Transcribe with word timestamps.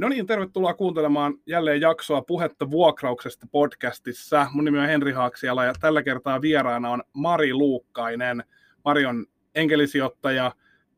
No 0.00 0.08
niin, 0.08 0.26
tervetuloa 0.26 0.74
kuuntelemaan 0.74 1.34
jälleen 1.46 1.80
jaksoa 1.80 2.22
Puhetta 2.22 2.70
vuokrauksesta 2.70 3.46
podcastissa. 3.52 4.46
Mun 4.52 4.64
nimi 4.64 4.78
on 4.78 4.86
Henri 4.86 5.12
Haaksiala 5.12 5.64
ja 5.64 5.72
tällä 5.80 6.02
kertaa 6.02 6.40
vieraana 6.40 6.90
on 6.90 7.02
Mari 7.12 7.54
Luukkainen. 7.54 8.44
Mari 8.84 9.06
on 9.06 9.26
enkelisijoittaja, 9.54 10.52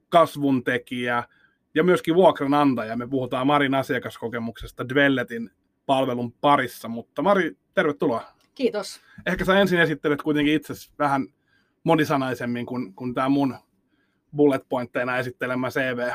kasvuntekijä 0.08 1.24
ja 1.74 1.84
myöskin 1.84 2.14
vuokranantaja. 2.14 2.96
Me 2.96 3.06
puhutaan 3.06 3.46
Marin 3.46 3.74
asiakaskokemuksesta 3.74 4.88
Dwelletin 4.88 5.50
palvelun 5.86 6.32
parissa, 6.32 6.88
mutta 6.88 7.22
Mari, 7.22 7.56
tervetuloa. 7.74 8.24
Kiitos. 8.54 9.00
Ehkä 9.26 9.44
sä 9.44 9.60
ensin 9.60 9.80
esittelet 9.80 10.22
kuitenkin 10.22 10.54
itse 10.54 10.74
vähän 10.98 11.26
monisanaisemmin 11.84 12.66
kuin, 12.66 12.94
kuin 12.94 13.14
tämä 13.14 13.28
mun 13.28 13.56
bullet 14.36 14.62
pointteina 14.68 15.18
esittelemä 15.18 15.70
CV. 15.70 16.12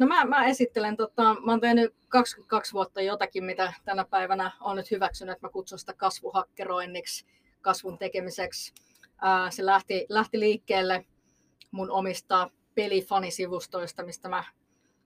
No 0.00 0.06
mä, 0.06 0.24
mä 0.24 0.44
esittelen, 0.44 0.96
tota, 0.96 1.36
mä 1.40 1.52
oon 1.52 1.60
tehnyt 1.60 1.94
22 2.08 2.72
vuotta 2.72 3.00
jotakin, 3.00 3.44
mitä 3.44 3.72
tänä 3.84 4.04
päivänä 4.04 4.52
on 4.60 4.76
nyt 4.76 4.90
hyväksynyt, 4.90 5.32
että 5.32 5.46
mä 5.46 5.50
kutsun 5.50 5.78
sitä 5.78 5.92
kasvuhakkeroinniksi, 5.92 7.26
kasvun 7.60 7.98
tekemiseksi. 7.98 8.74
Ää, 9.22 9.50
se 9.50 9.66
lähti, 9.66 10.06
lähti 10.08 10.40
liikkeelle 10.40 11.06
mun 11.70 11.90
omista 11.90 12.50
pelifanisivustoista, 12.74 14.02
mistä 14.02 14.28
mä 14.28 14.44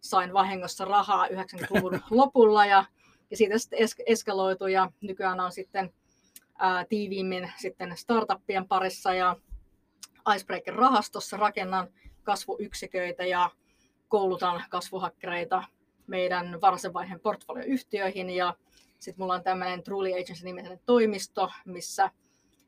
sain 0.00 0.32
vahingossa 0.32 0.84
rahaa 0.84 1.26
90-luvun 1.26 2.00
lopulla 2.10 2.66
ja, 2.66 2.84
ja 3.30 3.36
siitä 3.36 3.58
sitten 3.58 3.78
es, 3.78 3.94
eskaloitu 4.06 4.66
ja 4.66 4.90
nykyään 5.00 5.40
on 5.40 5.52
sitten 5.52 5.94
ää, 6.58 6.84
tiiviimmin 6.88 7.52
sitten 7.56 7.96
startuppien 7.96 8.68
parissa 8.68 9.14
ja 9.14 9.36
Icebreaker-rahastossa 10.34 11.36
rakennan 11.36 11.88
kasvuyksiköitä 12.22 13.24
ja 13.24 13.50
koulutan 14.08 14.64
kasvuhakkereita 14.70 15.64
meidän 16.06 16.60
varsin 16.60 16.92
vaiheen 16.92 17.20
portfolioyhtiöihin 17.20 18.30
ja 18.30 18.54
sitten 18.98 19.22
mulla 19.22 19.34
on 19.34 19.42
tämmöinen 19.42 19.82
Truly 19.82 20.12
Agency 20.12 20.44
niminen 20.44 20.80
toimisto, 20.86 21.50
missä 21.64 22.10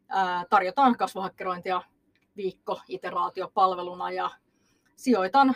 ää, 0.09 0.45
tarjotaan 0.51 0.97
kasvuhakkerointia 0.97 1.83
viikko 2.37 2.81
iteraatiopalveluna 2.89 4.11
ja 4.11 4.31
sijoitan 4.97 5.55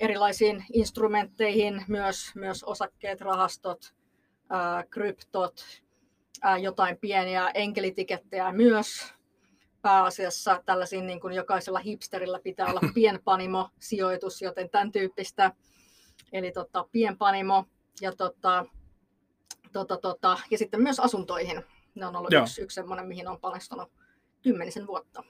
erilaisiin 0.00 0.64
instrumentteihin, 0.72 1.84
myös, 1.88 2.32
myös 2.34 2.64
osakkeet, 2.64 3.20
rahastot, 3.20 3.94
ää, 4.50 4.84
kryptot, 4.90 5.64
ää, 6.42 6.58
jotain 6.58 6.98
pieniä 6.98 7.50
enkelitikettejä 7.54 8.52
myös, 8.52 9.14
pääasiassa 9.82 10.62
tällaisiin 10.66 11.06
niin 11.06 11.20
kuin 11.20 11.34
jokaisella 11.34 11.78
hipsterillä 11.78 12.40
pitää 12.44 12.66
olla 12.66 12.80
pienpanimo-sijoitus, 12.94 14.42
joten 14.42 14.70
tämän 14.70 14.92
tyyppistä. 14.92 15.52
Eli 16.32 16.52
tota, 16.52 16.86
pienpanimo 16.92 17.64
ja, 18.00 18.12
tota, 18.12 18.66
tota, 19.72 19.96
tota, 19.96 20.38
ja 20.50 20.58
sitten 20.58 20.82
myös 20.82 21.00
asuntoihin. 21.00 21.62
Ne 21.94 22.06
on 22.06 22.16
ollut 22.16 22.32
Joo. 22.32 22.42
yksi, 22.42 22.62
yksi 22.62 22.74
semmoinen, 22.74 23.06
mihin 23.06 23.28
on 23.28 23.40
panostunut 23.40 23.92
kymmenisen 24.42 24.86
vuotta. 24.86 25.22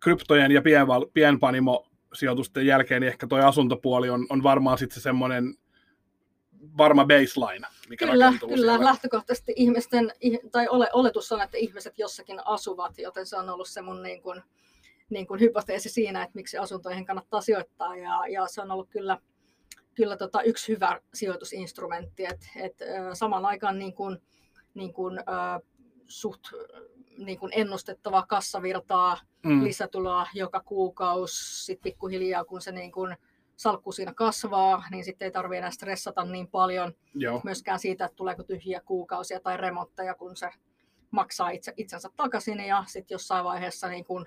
Kryptojen 0.00 0.52
ja 0.52 0.62
pienval, 0.62 1.06
pienpanimo-sijoitusten 1.12 2.66
jälkeen 2.66 3.00
niin 3.00 3.08
ehkä 3.08 3.26
tuo 3.26 3.38
asuntopuoli 3.38 4.10
on, 4.10 4.26
on 4.28 4.42
varmaan 4.42 4.78
sitten 4.78 4.94
se 4.94 5.00
semmoinen 5.00 5.54
varma 6.78 7.04
baseline, 7.04 7.66
mikä 7.88 8.06
Kyllä, 8.06 8.32
kyllä 8.40 8.56
siellä. 8.56 8.84
lähtökohtaisesti 8.84 9.52
ihmisten, 9.56 10.12
tai 10.52 10.68
ole, 10.68 10.88
oletus 10.92 11.32
on, 11.32 11.42
että 11.42 11.56
ihmiset 11.56 11.98
jossakin 11.98 12.46
asuvat, 12.46 12.98
joten 12.98 13.26
se 13.26 13.36
on 13.36 13.50
ollut 13.50 13.68
se 13.68 13.82
mun 13.82 14.02
niin 14.02 14.22
kuin, 14.22 14.42
niin 15.10 15.26
kuin 15.26 15.40
hypoteesi 15.40 15.88
siinä, 15.88 16.22
että 16.22 16.34
miksi 16.34 16.58
asuntoihin 16.58 17.06
kannattaa 17.06 17.40
sijoittaa, 17.40 17.96
ja, 17.96 18.26
ja 18.28 18.46
se 18.46 18.60
on 18.60 18.70
ollut 18.70 18.90
kyllä, 18.90 19.18
kyllä 19.94 20.16
tota 20.16 20.42
yksi 20.42 20.72
hyvä 20.72 21.00
sijoitusinstrumentti, 21.14 22.24
että 22.24 22.46
et, 22.56 22.78
saman 23.12 23.46
aikaan 23.46 23.78
niin 23.78 23.94
kuin, 23.94 24.18
niin 24.74 24.92
kuin, 24.92 25.18
äh, 25.18 25.60
suht 26.06 26.40
niin 27.18 27.38
kuin 27.38 27.52
ennustettavaa 27.54 28.26
kassavirtaa, 28.26 29.18
mm. 29.42 29.64
lisätuloa 29.64 30.26
joka 30.34 30.60
kuukausi, 30.60 31.64
sitten 31.64 31.82
pikkuhiljaa 31.82 32.44
kun 32.44 32.60
se 32.60 32.72
niin 32.72 32.92
kuin, 32.92 33.16
salkku 33.60 33.92
siinä 33.92 34.14
kasvaa, 34.14 34.84
niin 34.90 35.04
sitten 35.04 35.26
ei 35.26 35.32
tarvitse 35.32 35.58
enää 35.58 35.70
stressata 35.70 36.24
niin 36.24 36.48
paljon 36.48 36.92
Joo. 37.14 37.40
myöskään 37.44 37.78
siitä, 37.78 38.04
että 38.04 38.16
tuleeko 38.16 38.42
tyhjiä 38.42 38.80
kuukausia 38.84 39.40
tai 39.40 39.56
remontteja, 39.56 40.14
kun 40.14 40.36
se 40.36 40.50
maksaa 41.10 41.50
itse, 41.50 41.72
itsensä 41.76 42.08
takaisin 42.16 42.60
ja 42.60 42.84
sitten 42.86 43.14
jossain 43.14 43.44
vaiheessa 43.44 43.88
niin 43.88 44.04
kun 44.04 44.26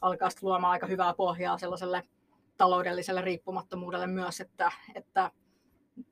alkaa 0.00 0.28
luomaan 0.42 0.72
aika 0.72 0.86
hyvää 0.86 1.14
pohjaa 1.14 1.58
sellaiselle 1.58 2.02
taloudelliselle 2.56 3.20
riippumattomuudelle 3.20 4.06
myös, 4.06 4.40
että, 4.40 4.72
että 4.94 5.30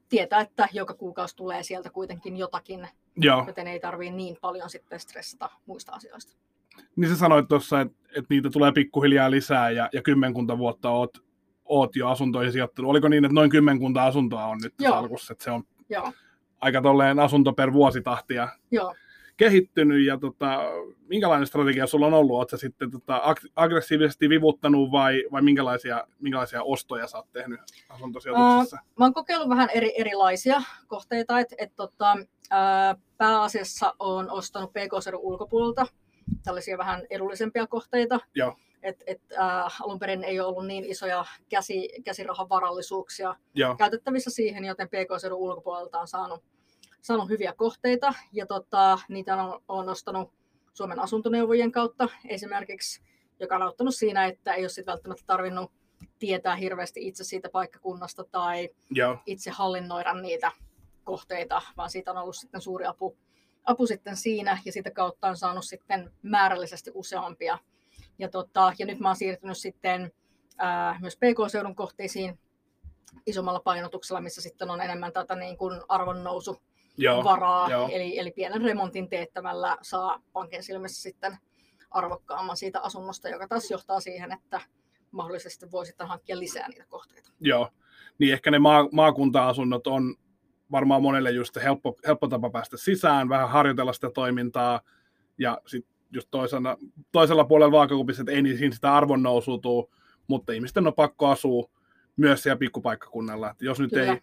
tietää, 0.09 0.41
että 0.41 0.69
joka 0.73 0.95
kuukausi 0.95 1.37
tulee 1.37 1.63
sieltä 1.63 1.91
kuitenkin 1.91 2.37
jotakin, 2.37 2.89
Joo. 3.17 3.45
joten 3.47 3.67
ei 3.67 3.81
tarvitse 3.81 4.15
niin 4.15 4.37
paljon 4.41 4.71
sitten 4.71 5.01
stressata 5.01 5.51
muista 5.67 5.93
asioista. 5.93 6.37
Niin 6.97 7.11
sä 7.11 7.17
sanoit 7.17 7.49
tuossa, 7.49 7.81
että, 7.81 7.97
että 8.09 8.27
niitä 8.29 8.51
tulee 8.51 8.73
pikkuhiljaa 8.73 9.31
lisää 9.31 9.71
ja, 9.71 9.89
ja 9.93 10.03
kymmenkunta 10.03 10.59
vuotta 10.59 10.91
oot 10.91 11.25
oot 11.65 11.97
jo 11.97 12.09
asuntoihin 12.09 12.53
sijoittanut. 12.53 12.91
Oliko 12.91 13.09
niin, 13.09 13.25
että 13.25 13.35
noin 13.35 13.51
kymmenkunta 13.51 14.05
asuntoa 14.05 14.45
on 14.45 14.59
nyt 14.63 14.75
Joo. 14.81 14.93
salkussa, 14.93 15.33
että 15.33 15.45
se 15.45 15.51
on 15.51 15.65
Joo. 15.89 16.13
aika 16.61 16.83
tolleen 16.83 17.19
asunto 17.19 17.53
per 17.53 17.73
vuositahtia 17.73 18.49
Joo. 18.71 18.95
kehittynyt 19.37 20.07
ja 20.07 20.19
tota, 20.19 20.61
minkälainen 21.09 21.47
strategia 21.47 21.87
sulla 21.87 22.07
on 22.07 22.15
ollut? 22.15 22.37
Oletko 22.37 22.57
sitten 22.57 22.91
tota, 22.91 23.35
aggressiivisesti 23.57 24.29
vivuttanut 24.29 24.93
vai, 24.93 25.25
vai 25.33 25.43
minkälaisia, 25.43 26.07
minkälaisia 26.21 26.63
ostoja 26.63 27.07
sä 27.07 27.17
oot 27.17 27.33
tehnyt 27.33 27.61
asuntosijoituksessa? 27.89 28.79
Uh, 28.83 28.89
mä 28.99 29.05
oon 29.05 29.15
kokeillut 29.15 29.49
vähän 29.49 29.71
eri, 29.75 30.01
erilaisia 30.01 30.63
kohteita, 30.87 31.41
että 31.41 31.55
et, 31.59 31.77
tota, 31.77 32.17
uh, 32.19 33.03
pääasiassa 33.17 33.95
on 33.99 34.31
ostanut 34.31 34.73
pk 34.73 35.17
ulkopuolelta 35.19 35.87
tällaisia 36.45 36.79
vähän 36.79 37.03
edullisempia 37.11 37.67
kohteita. 37.67 38.21
Joo 38.35 38.57
et, 38.85 39.03
et, 39.07 39.21
äh, 39.39 39.83
alun 39.83 39.99
perin 39.99 40.25
ei 40.25 40.41
ole 40.41 40.49
ollut 40.49 40.67
niin 40.67 40.85
isoja 40.85 41.25
käsi, 41.49 41.89
käsirahavarallisuuksia 42.05 43.35
Joo. 43.55 43.77
käytettävissä 43.77 44.31
siihen, 44.31 44.65
joten 44.65 44.89
PK-seudun 44.89 45.39
ulkopuolelta 45.39 46.01
on 46.01 46.09
saanut, 46.09 46.45
saanut 47.01 47.29
hyviä 47.29 47.53
kohteita, 47.53 48.15
ja 48.33 48.47
tota, 48.47 48.99
niitä 49.09 49.43
on, 49.43 49.63
on 49.69 49.87
nostanut 49.87 50.33
Suomen 50.73 51.01
asuntoneuvojen 51.01 51.73
kautta 51.73 52.09
esimerkiksi, 52.29 53.03
joka 53.41 53.57
on 53.57 53.63
auttanut 53.63 53.95
siinä, 53.95 54.25
että 54.25 54.55
ei 54.55 54.63
ole 54.63 54.69
sit 54.69 54.87
välttämättä 54.87 55.25
tarvinnut 55.27 55.73
tietää 56.19 56.57
hirveästi 56.57 57.07
itse 57.07 57.25
siitä 57.25 57.49
paikkakunnasta 57.49 58.25
tai 58.25 58.69
Joo. 58.91 59.19
itse 59.27 59.51
hallinnoida 59.51 60.15
niitä 60.15 60.53
kohteita, 61.05 61.63
vaan 61.77 61.91
siitä 61.91 62.11
on 62.11 62.17
ollut 62.17 62.37
sitten 62.37 62.61
suuri 62.61 62.87
apu, 62.87 63.17
apu 63.65 63.87
sitten 63.87 64.17
siinä, 64.17 64.59
ja 64.65 64.73
sitä 64.73 64.91
kautta 64.91 65.29
on 65.29 65.37
saanut 65.37 65.65
sitten 65.65 66.11
määrällisesti 66.23 66.91
useampia 66.95 67.59
ja, 68.19 68.29
tota, 68.29 68.73
ja 68.79 68.87
nyt 68.87 69.01
mä 69.01 69.09
oon 69.09 69.17
siirtynyt 69.17 69.59
sitten 69.59 70.13
ää, 70.59 70.99
myös 71.01 71.17
PK-seudun 71.17 71.75
kohteisiin 71.75 72.39
isommalla 73.27 73.61
painotuksella, 73.61 74.21
missä 74.21 74.41
sitten 74.41 74.71
on 74.71 74.81
enemmän 74.81 75.13
tätä 75.13 75.35
niin 75.35 75.57
kuin 75.57 75.81
arvonnousu 75.89 76.63
varaa, 77.25 77.71
joo. 77.71 77.89
Eli, 77.93 78.19
eli 78.19 78.31
pienen 78.31 78.63
remontin 78.63 79.09
teettämällä 79.09 79.77
saa 79.83 80.23
pankin 80.33 80.63
silmissä 80.63 81.03
sitten 81.03 81.39
arvokkaamman 81.91 82.57
siitä 82.57 82.81
asunnosta, 82.81 83.29
joka 83.29 83.49
taas 83.49 83.71
johtaa 83.71 84.01
siihen, 84.01 84.33
että 84.33 84.61
mahdollisesti 85.11 85.71
voi 85.71 85.87
sitten 85.87 86.09
hankkia 86.09 86.39
lisää 86.39 86.69
niitä 86.69 86.87
kohteita. 86.89 87.33
Joo, 87.41 87.69
niin 88.19 88.33
ehkä 88.33 88.51
ne 88.51 88.59
maa, 88.59 88.89
maakunta-asunnot 88.93 89.87
on 89.87 90.15
varmaan 90.71 91.03
monelle 91.03 91.31
just 91.31 91.57
helppo, 91.63 91.97
helppo 92.07 92.29
tapa 92.29 92.51
päästä 92.51 92.77
sisään, 92.77 93.29
vähän 93.29 93.49
harjoitella 93.49 93.93
sitä 93.93 94.11
toimintaa 94.11 94.81
ja 95.39 95.59
sitten 95.67 95.94
just 96.15 96.29
toisena, 96.31 96.77
toisella 97.13 97.45
puolella 97.45 97.73
vaakakupissa, 97.73 98.23
että 98.23 98.33
ei 98.33 98.43
niin 98.43 98.59
siinä 98.59 98.75
sitä 98.75 98.95
arvonnousua 98.95 99.59
tuu, 99.59 99.93
mutta 100.27 100.53
ihmisten 100.53 100.87
on 100.87 100.95
pakko 100.95 101.29
asua 101.29 101.71
myös 102.17 102.43
siellä 102.43 102.59
pikkupaikkakunnalla. 102.59 103.51
Että 103.51 103.65
jos 103.65 103.81
nyt 103.81 103.91
Kyllä. 103.91 104.13
ei, 104.13 104.21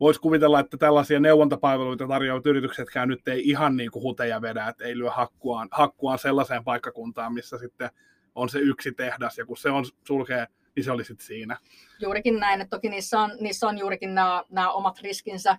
voisi 0.00 0.20
kuvitella, 0.20 0.60
että 0.60 0.76
tällaisia 0.76 1.20
neuvontapalveluita 1.20 2.08
tarjoavat 2.08 2.46
yrityksetkään 2.46 3.08
nyt 3.08 3.28
ei 3.28 3.48
ihan 3.48 3.76
niin 3.76 3.90
kuin 3.90 4.02
huteja 4.02 4.42
vedä, 4.42 4.68
että 4.68 4.84
ei 4.84 4.98
lyö 4.98 5.10
hakkuaan, 5.10 5.68
hakkuaan 5.70 6.18
sellaiseen 6.18 6.64
paikkakuntaan, 6.64 7.34
missä 7.34 7.58
sitten 7.58 7.90
on 8.34 8.48
se 8.48 8.58
yksi 8.58 8.92
tehdas, 8.92 9.38
ja 9.38 9.46
kun 9.46 9.56
se 9.56 9.70
on 9.70 9.84
sulkee, 10.06 10.46
niin 10.76 10.84
se 10.84 10.92
oli 10.92 11.04
sitten 11.04 11.26
siinä. 11.26 11.56
Juurikin 12.00 12.40
näin, 12.40 12.60
että 12.60 12.76
toki 12.76 12.88
niissä 12.88 13.20
on, 13.20 13.30
niissä 13.40 13.68
on 13.68 13.78
juurikin 13.78 14.14
nämä, 14.14 14.44
nämä 14.50 14.70
omat 14.70 15.00
riskinsä, 15.00 15.58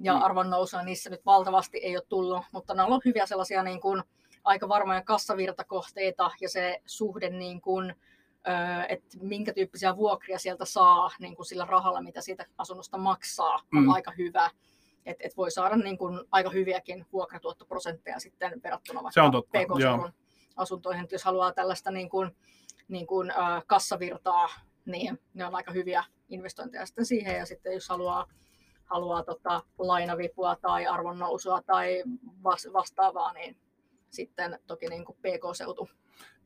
ja 0.00 0.14
mm. 0.14 0.22
arvonnousua 0.22 0.82
niissä 0.82 1.10
nyt 1.10 1.26
valtavasti 1.26 1.78
ei 1.78 1.96
ole 1.96 2.04
tullut, 2.08 2.42
mutta 2.52 2.74
ne 2.74 2.82
on 2.82 2.88
ollut 2.88 3.04
hyviä 3.04 3.26
sellaisia 3.26 3.62
niin 3.62 3.80
kuin, 3.80 4.02
aika 4.46 4.68
varmoja 4.68 5.02
kassavirtakohteita 5.02 6.30
ja 6.40 6.48
se 6.48 6.82
suhde, 6.86 7.30
niin 7.30 7.60
kuin, 7.60 7.94
että 8.88 9.18
minkä 9.20 9.52
tyyppisiä 9.52 9.96
vuokria 9.96 10.38
sieltä 10.38 10.64
saa 10.64 11.10
niin 11.18 11.36
kuin 11.36 11.46
sillä 11.46 11.64
rahalla, 11.64 12.02
mitä 12.02 12.20
siitä 12.20 12.46
asunnosta 12.58 12.98
maksaa, 12.98 13.54
on 13.54 13.82
mm. 13.82 13.90
aika 13.90 14.12
hyvä. 14.18 14.50
Että 15.06 15.26
et 15.26 15.36
voi 15.36 15.50
saada 15.50 15.76
niin 15.76 15.98
kuin 15.98 16.20
aika 16.30 16.50
hyviäkin 16.50 17.06
vuokratuottoprosentteja 17.12 18.20
sitten 18.20 18.62
verrattuna 18.64 19.02
vaikka 19.02 19.42
pk 19.42 20.14
asuntoihin. 20.56 21.02
Että 21.02 21.14
jos 21.14 21.24
haluaa 21.24 21.52
tällaista 21.52 21.90
niin 21.90 22.08
kuin, 22.08 22.36
niin 22.88 23.06
kuin, 23.06 23.30
äh, 23.30 23.62
kassavirtaa, 23.66 24.48
niin 24.84 25.20
ne 25.34 25.46
on 25.46 25.54
aika 25.54 25.72
hyviä 25.72 26.04
investointeja 26.28 26.86
sitten 26.86 27.06
siihen. 27.06 27.36
Ja 27.36 27.46
sitten 27.46 27.72
jos 27.72 27.88
haluaa, 27.88 28.26
haluaa 28.84 29.22
tota, 29.22 29.62
lainavipua 29.78 30.56
tai 30.56 30.86
arvonnousua 30.86 31.62
tai 31.62 32.02
vastaavaa, 32.72 33.32
niin 33.32 33.56
sitten 34.16 34.58
toki 34.66 34.88
niin 34.88 35.04
kuin 35.04 35.18
PK-seutu. 35.18 35.88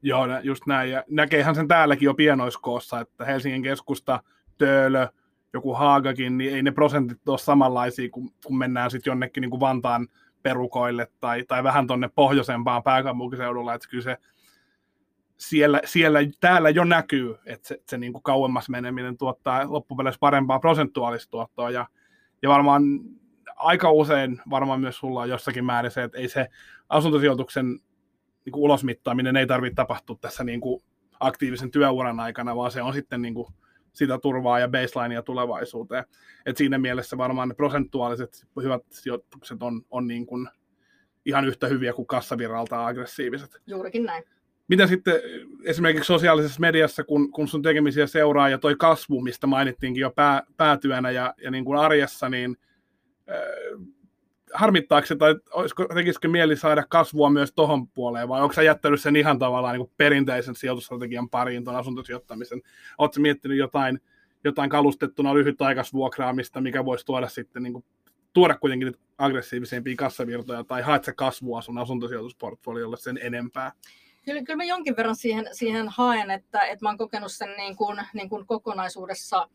Joo, 0.02 0.26
just 0.42 0.66
näin. 0.66 0.90
Ja 0.90 1.04
näkeehän 1.10 1.54
sen 1.54 1.68
täälläkin 1.68 2.06
jo 2.06 2.14
pienoiskoossa, 2.14 3.00
että 3.00 3.24
Helsingin 3.24 3.62
keskusta, 3.62 4.22
Töölö, 4.58 5.08
joku 5.52 5.74
Haagakin, 5.74 6.38
niin 6.38 6.54
ei 6.54 6.62
ne 6.62 6.70
prosentit 6.70 7.28
ole 7.28 7.38
samanlaisia, 7.38 8.10
kun, 8.10 8.32
kun 8.46 8.58
mennään 8.58 8.90
sitten 8.90 9.10
jonnekin 9.10 9.40
niin 9.40 9.50
kuin 9.50 9.60
Vantaan 9.60 10.08
perukoille 10.42 11.08
tai, 11.20 11.44
tai 11.48 11.64
vähän 11.64 11.86
tuonne 11.86 12.10
pohjoisempaan 12.14 12.82
pääkaupunkiseudulla, 12.82 13.74
että 13.74 13.88
kyllä 13.88 14.04
se 14.04 14.16
siellä, 15.36 15.80
siellä, 15.84 16.18
täällä 16.40 16.70
jo 16.70 16.84
näkyy, 16.84 17.36
että 17.46 17.68
se, 17.68 17.82
se 17.88 17.98
niin 17.98 18.12
kuin 18.12 18.22
kauemmas 18.22 18.68
meneminen 18.68 19.18
tuottaa 19.18 19.72
loppupeleissä 19.72 20.18
parempaa 20.18 20.58
prosentuaalista 20.58 21.30
tuottoa 21.30 21.70
ja, 21.70 21.86
ja 22.42 22.48
varmaan 22.48 22.82
aika 23.62 23.90
usein 23.90 24.40
varmaan 24.50 24.80
myös 24.80 24.96
sulla 24.96 25.20
on 25.20 25.28
jossakin 25.28 25.64
määrin 25.64 25.90
se, 25.90 26.02
että 26.02 26.18
ei 26.18 26.28
se 26.28 26.48
asuntosijoituksen 26.88 27.66
niin 28.44 28.52
kuin 28.52 28.62
ulosmittaaminen 28.62 29.36
ei 29.36 29.46
tarvitse 29.46 29.74
tapahtua 29.74 30.16
tässä 30.20 30.44
niin 30.44 30.60
kuin 30.60 30.82
aktiivisen 31.20 31.70
työuran 31.70 32.20
aikana, 32.20 32.56
vaan 32.56 32.70
se 32.70 32.82
on 32.82 32.94
sitten 32.94 33.22
niin 33.22 33.34
kuin 33.34 33.46
sitä 33.92 34.18
turvaa 34.18 34.58
ja 34.58 34.68
baselinea 34.68 35.22
tulevaisuuteen. 35.22 36.04
Et 36.46 36.56
siinä 36.56 36.78
mielessä 36.78 37.18
varmaan 37.18 37.48
ne 37.48 37.54
prosentuaaliset 37.54 38.46
hyvät 38.62 38.82
sijoitukset 38.90 39.62
on, 39.62 39.82
on 39.90 40.06
niin 40.06 40.26
kuin 40.26 40.48
ihan 41.24 41.44
yhtä 41.44 41.66
hyviä 41.66 41.92
kuin 41.92 42.06
kassavirralta 42.06 42.86
aggressiiviset. 42.86 43.62
Juurikin 43.66 44.04
näin. 44.04 44.24
Mitä 44.68 44.86
sitten 44.86 45.14
esimerkiksi 45.64 46.06
sosiaalisessa 46.06 46.60
mediassa, 46.60 47.04
kun, 47.04 47.32
kun 47.32 47.48
sun 47.48 47.62
tekemisiä 47.62 48.06
seuraa 48.06 48.48
ja 48.48 48.58
toi 48.58 48.76
kasvu, 48.76 49.20
mistä 49.20 49.46
mainittiinkin 49.46 50.00
jo 50.00 50.10
pää, 50.10 50.42
päätyönä 50.56 51.10
ja, 51.10 51.34
ja 51.42 51.50
niin 51.50 51.64
kuin 51.64 51.78
arjessa, 51.78 52.28
niin 52.28 52.56
harmittaako 54.54 55.06
se 55.06 55.16
tai 55.16 55.34
olisiko, 55.52 55.84
tekisikö 55.94 56.28
mieli 56.28 56.56
saada 56.56 56.84
kasvua 56.88 57.30
myös 57.30 57.52
tohon 57.52 57.88
puoleen 57.88 58.28
vai 58.28 58.42
onko 58.42 58.52
sä 58.52 58.62
jättänyt 58.62 59.00
sen 59.00 59.16
ihan 59.16 59.38
tavallaan 59.38 59.78
niin 59.78 59.90
perinteisen 59.96 60.54
sijoitusstrategian 60.54 61.28
pariin 61.28 61.64
tuon 61.64 61.76
asuntosijoittamisen? 61.76 62.62
Oletko 62.98 63.20
miettinyt 63.20 63.58
jotain, 63.58 64.00
jotain 64.44 64.70
kalustettuna 64.70 65.34
lyhytaikaisvuokraamista, 65.34 66.60
mikä 66.60 66.84
voisi 66.84 67.06
tuoda 67.06 67.28
sitten 67.28 67.62
niin 67.62 67.72
kuin, 67.72 67.84
tuoda 68.32 68.54
kuitenkin 68.54 68.94
aggressiivisempia 69.18 69.96
kassavirtoja 69.96 70.64
tai 70.64 70.82
haet 70.82 71.04
sä 71.04 71.12
kasvua 71.12 71.62
sun 71.62 71.78
asuntosijoitusportfoliolle 71.78 72.96
sen 72.96 73.18
enempää? 73.22 73.72
Kyllä, 74.24 74.42
kyllä 74.42 74.56
mä 74.56 74.64
jonkin 74.64 74.96
verran 74.96 75.16
siihen, 75.16 75.48
siihen 75.52 75.88
haen, 75.88 76.30
että, 76.30 76.60
että 76.60 76.84
mä 76.84 76.88
oon 76.88 76.98
kokenut 76.98 77.32
sen 77.32 77.56
niin 77.56 77.76
kuin, 77.76 77.98
niin 78.14 78.28
kuin 78.28 78.46
kokonaisuudessa 78.46 79.48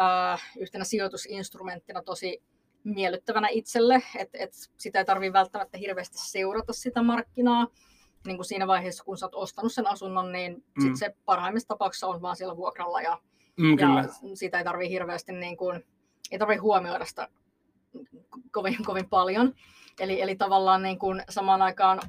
äh, 0.00 0.42
yhtenä 0.58 0.84
sijoitusinstrumenttina 0.84 2.02
tosi 2.02 2.42
miellyttävänä 2.94 3.48
itselle, 3.50 4.02
että 4.16 4.38
et 4.40 4.54
sitä 4.78 4.98
ei 4.98 5.04
tarvitse 5.04 5.32
välttämättä 5.32 5.78
hirveästi 5.78 6.18
seurata 6.18 6.72
sitä 6.72 7.02
markkinaa. 7.02 7.66
Niin 8.26 8.36
kuin 8.36 8.46
siinä 8.46 8.66
vaiheessa, 8.66 9.04
kun 9.04 9.18
sä 9.18 9.26
oot 9.26 9.34
ostanut 9.34 9.72
sen 9.72 9.86
asunnon, 9.86 10.32
niin 10.32 10.52
mm. 10.54 10.82
sit 10.82 10.96
se 10.96 11.14
parhaimmissa 11.24 11.68
tapauksissa 11.68 12.06
on 12.06 12.22
vaan 12.22 12.36
siellä 12.36 12.56
vuokralla 12.56 13.00
ja, 13.00 13.18
mm, 13.56 13.78
ja 13.78 13.88
sitä 14.34 14.58
ei 14.58 14.64
tarvitse 14.64 14.90
hirveästi 14.90 15.32
niin 15.32 15.56
kuin, 15.56 15.84
ei 16.30 16.38
tarvitse 16.38 16.60
huomioida 16.60 17.04
sitä 17.04 17.28
kovin, 18.50 18.76
kovin 18.86 19.08
paljon. 19.08 19.54
Eli, 20.00 20.20
eli 20.20 20.36
tavallaan 20.36 20.82
niin 20.82 20.98
kuin 20.98 21.22
samaan 21.28 21.62
aikaan 21.62 22.00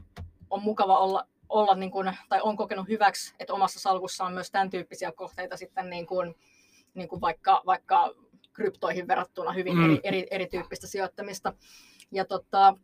on 0.50 0.64
mukava 0.64 0.98
olla, 0.98 1.28
olla 1.50 1.76
niin 1.76 1.92
kuin, 1.92 2.18
tai 2.30 2.42
on 2.42 2.58
kokenut 2.58 2.88
hyväksi, 2.88 3.34
että 3.40 3.54
omassa 3.54 3.80
salkussa 3.80 4.26
on 4.26 4.34
myös 4.34 4.52
tämän 4.52 4.70
tyyppisiä 4.70 5.12
kohteita 5.12 5.58
sitten 5.58 5.90
niin 5.90 6.08
kuin, 6.08 6.36
niin 6.94 7.08
kuin 7.08 7.22
vaikka, 7.22 7.62
vaikka 7.66 8.14
kryptoihin 8.58 9.08
verrattuna 9.08 9.52
hyvin 9.52 9.78
mm. 9.78 9.84
eri, 9.84 10.00
eri, 10.04 10.28
erityyppistä 10.32 10.88
sijoittamista. 10.88 11.54
Ja 12.12 12.26
tota, 12.26 12.78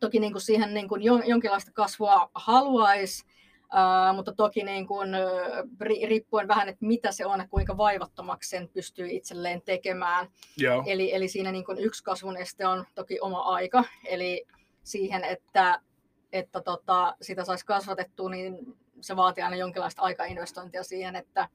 toki 0.00 0.20
niin 0.20 0.32
kuin 0.32 0.42
siihen 0.42 0.74
niin 0.74 0.88
kuin 0.88 1.02
jonkinlaista 1.02 1.72
kasvua 1.74 2.30
haluaisi, 2.34 3.24
Uh, 3.74 4.16
mutta 4.16 4.32
toki 4.32 4.64
niin 4.64 4.86
kuin, 4.86 5.10
uh, 5.14 6.08
riippuen 6.08 6.48
vähän, 6.48 6.68
että 6.68 6.86
mitä 6.86 7.12
se 7.12 7.26
on 7.26 7.38
ja 7.38 7.48
kuinka 7.48 7.76
vaivattomaksi 7.76 8.50
sen 8.50 8.68
pystyy 8.68 9.08
itselleen 9.10 9.62
tekemään. 9.62 10.28
Joo. 10.56 10.82
Eli, 10.86 11.14
eli 11.14 11.28
siinä 11.28 11.52
niin 11.52 11.64
kuin 11.64 11.78
yksi 11.78 12.04
kasvun 12.04 12.36
este 12.36 12.66
on 12.66 12.84
toki 12.94 13.20
oma 13.20 13.40
aika. 13.40 13.84
Eli 14.06 14.44
siihen, 14.82 15.24
että, 15.24 15.80
että 16.32 16.60
tota, 16.60 17.16
sitä 17.22 17.44
saisi 17.44 17.66
kasvatettua, 17.66 18.30
niin 18.30 18.76
se 19.00 19.16
vaatii 19.16 19.44
aina 19.44 19.56
jonkinlaista 19.56 20.02
aikainvestointia 20.02 20.82
siihen, 20.82 21.16
että 21.16 21.48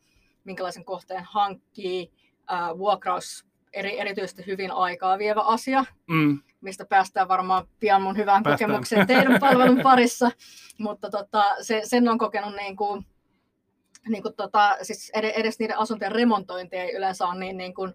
minkälaisen 0.43 0.85
kohteen 0.85 1.23
hankkii, 1.23 2.11
ää, 2.47 2.77
vuokraus 2.77 3.47
eri, 3.73 3.99
erityisesti 3.99 4.45
hyvin 4.47 4.71
aikaa 4.71 5.17
vievä 5.17 5.41
asia, 5.41 5.85
mm. 6.07 6.39
mistä 6.61 6.85
päästään 6.85 7.27
varmaan 7.27 7.67
pian 7.79 8.01
mun 8.01 8.17
hyvään 8.17 8.43
päästään. 8.43 8.69
kokemukseen 8.69 9.07
teidän 9.07 9.39
palvelun 9.41 9.81
parissa, 9.83 10.31
mutta 10.79 11.09
tota, 11.09 11.43
se, 11.61 11.81
sen 11.83 12.09
on 12.09 12.17
kokenut 12.17 12.55
niin 12.55 12.75
kuin, 12.75 13.05
niin 14.07 14.23
kuin 14.23 14.35
tota, 14.35 14.77
siis 14.81 15.11
edes 15.13 15.59
niiden 15.59 15.77
asuntojen 15.77 16.11
remontointi 16.11 16.75
ei 16.75 16.95
yleensä 16.95 17.27
ole 17.27 17.39
niin, 17.39 17.57
niin 17.57 17.73
kuin 17.73 17.93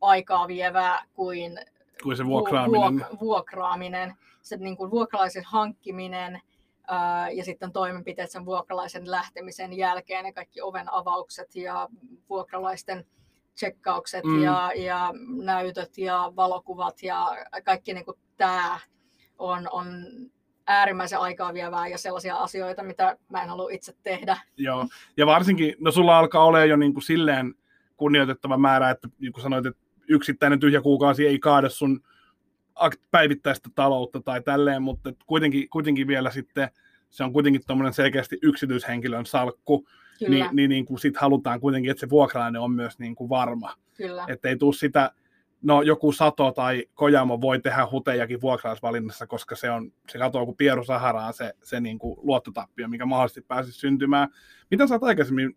aikaa 0.00 0.48
vievää 0.48 1.04
kuin, 1.14 1.58
kuin 2.02 2.16
se 2.16 2.26
vuokraaminen. 2.26 2.98
Vuok, 2.98 3.20
vuokraaminen. 3.20 4.14
Se 4.42 4.56
niin 4.56 4.76
kuin 4.76 4.90
vuokralaisen 4.90 5.44
hankkiminen 5.44 6.40
ää, 6.88 7.30
ja 7.30 7.44
sitten 7.44 7.72
toimenpiteet 7.72 8.30
sen 8.30 8.46
vuokralaisen 8.46 9.10
lähtemisen 9.10 9.72
jälkeen 9.72 10.26
ja 10.26 10.32
kaikki 10.32 10.60
oven 10.60 10.92
avaukset 10.92 11.56
ja 11.56 11.88
vuokralaisten 12.28 13.06
tsekkaukset 13.56 14.24
mm. 14.24 14.42
ja, 14.42 14.72
ja 14.76 15.12
näytöt 15.42 15.98
ja 15.98 16.32
valokuvat 16.36 17.02
ja 17.02 17.26
kaikki 17.64 17.94
niin 17.94 18.04
kuin 18.04 18.18
tämä 18.36 18.78
on, 19.38 19.68
on 19.72 19.86
äärimmäisen 20.66 21.18
aikaa 21.18 21.54
vievää 21.54 21.88
ja 21.88 21.98
sellaisia 21.98 22.36
asioita, 22.36 22.82
mitä 22.82 23.16
mä 23.28 23.42
en 23.42 23.48
halua 23.48 23.70
itse 23.70 23.92
tehdä. 24.02 24.36
Joo, 24.56 24.86
ja 25.16 25.26
varsinkin, 25.26 25.74
no 25.80 25.90
sulla 25.90 26.18
alkaa 26.18 26.44
olla 26.44 26.64
jo 26.64 26.76
niin 26.76 26.92
kuin 26.92 27.02
silleen 27.02 27.54
kunnioitettava 27.96 28.58
määrä, 28.58 28.90
että 28.90 29.08
niin 29.18 29.32
kuin 29.32 29.42
sanoit, 29.42 29.66
että 29.66 29.82
yksittäinen 30.08 30.60
tyhjä 30.60 30.80
kuukausi 30.80 31.26
ei 31.26 31.38
kaada 31.38 31.68
sun 31.68 32.00
päivittäistä 33.10 33.68
taloutta 33.74 34.20
tai 34.20 34.42
tälleen, 34.42 34.82
mutta 34.82 35.12
kuitenkin, 35.26 35.68
kuitenkin 35.68 36.06
vielä 36.06 36.30
sitten 36.30 36.70
se 37.10 37.24
on 37.24 37.32
kuitenkin 37.32 37.62
tuommoinen 37.66 37.92
selkeästi 37.92 38.38
yksityishenkilön 38.42 39.26
salkku, 39.26 39.88
niin, 40.20 40.48
niin, 40.52 40.70
niin 40.70 40.86
kuin 40.86 40.98
sit 40.98 41.16
halutaan 41.16 41.60
kuitenkin, 41.60 41.90
että 41.90 42.00
se 42.00 42.10
vuokralainen 42.10 42.60
on 42.60 42.72
myös 42.72 42.98
niin 42.98 43.14
kuin 43.14 43.28
varma. 43.30 43.74
Että 44.28 44.48
ei 44.48 44.56
tule 44.56 44.74
sitä, 44.74 45.10
no 45.62 45.82
joku 45.82 46.12
Sato 46.12 46.52
tai 46.52 46.84
Kojamo 46.94 47.40
voi 47.40 47.60
tehdä 47.60 47.88
hutejakin 47.90 48.40
vuokralaisvalinnassa, 48.40 49.26
koska 49.26 49.56
se, 49.56 49.70
on, 49.70 49.92
se 50.08 50.18
katoaa 50.18 50.44
kuin 50.44 50.56
pieru 50.56 50.84
Saharaan 50.84 51.34
se, 51.34 51.52
se 51.62 51.80
niin 51.80 51.98
kuin 51.98 52.18
luottotappio, 52.22 52.88
mikä 52.88 53.06
mahdollisesti 53.06 53.40
pääsisi 53.40 53.78
syntymään. 53.78 54.28
Mitä 54.70 54.86
sä 54.86 54.94
oot 54.94 55.04
aikaisemmin, 55.04 55.56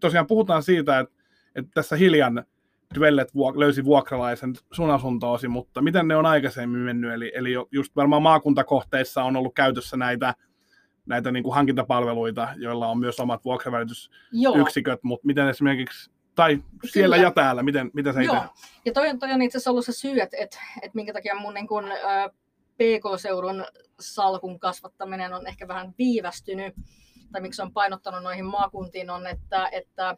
tosiaan 0.00 0.26
puhutaan 0.26 0.62
siitä, 0.62 0.98
että, 0.98 1.14
että 1.54 1.70
tässä 1.74 1.96
hiljan 1.96 2.44
Dwellet 2.98 3.28
löysi 3.56 3.84
vuokralaisen 3.84 4.52
sun 4.72 4.90
asuntoosi, 4.90 5.48
mutta 5.48 5.82
miten 5.82 6.08
ne 6.08 6.16
on 6.16 6.26
aikaisemmin 6.26 6.80
mennyt? 6.80 7.12
Eli, 7.12 7.32
eli 7.34 7.52
just 7.70 7.96
varmaan 7.96 8.22
maakuntakohteissa 8.22 9.22
on 9.22 9.36
ollut 9.36 9.54
käytössä 9.54 9.96
näitä 9.96 10.34
näitä 11.10 11.32
niin 11.32 11.42
kuin 11.42 11.54
hankintapalveluita, 11.54 12.48
joilla 12.56 12.88
on 12.88 12.98
myös 12.98 13.20
omat 13.20 13.44
vuokravälitysyksiköt, 13.44 15.00
mutta 15.02 15.26
miten 15.26 15.48
esimerkiksi, 15.48 16.10
tai 16.34 16.62
siellä 16.84 17.16
Kyllä. 17.16 17.26
ja 17.26 17.30
täällä, 17.30 17.62
miten, 17.62 17.90
miten 17.94 18.14
se 18.14 18.22
Joo. 18.22 18.36
Itse? 18.36 18.48
Ja 18.84 18.92
toi, 18.92 19.18
toi 19.18 19.32
on 19.32 19.42
itse 19.42 19.58
asiassa 19.58 19.70
ollut 19.70 19.84
se 19.84 19.92
syy, 19.92 20.20
että, 20.20 20.36
että, 20.40 20.58
että 20.76 20.94
minkä 20.94 21.12
takia 21.12 21.34
mun 21.34 21.54
niin 21.54 21.66
kuin, 21.66 21.84
PK-seudun 22.80 23.64
salkun 24.00 24.60
kasvattaminen 24.60 25.34
on 25.34 25.46
ehkä 25.46 25.68
vähän 25.68 25.94
viivästynyt, 25.98 26.74
tai 27.32 27.40
miksi 27.40 27.62
on 27.62 27.72
painottanut 27.72 28.22
noihin 28.22 28.44
maakuntiin, 28.44 29.10
on, 29.10 29.26
että, 29.26 29.68
että 29.72 30.16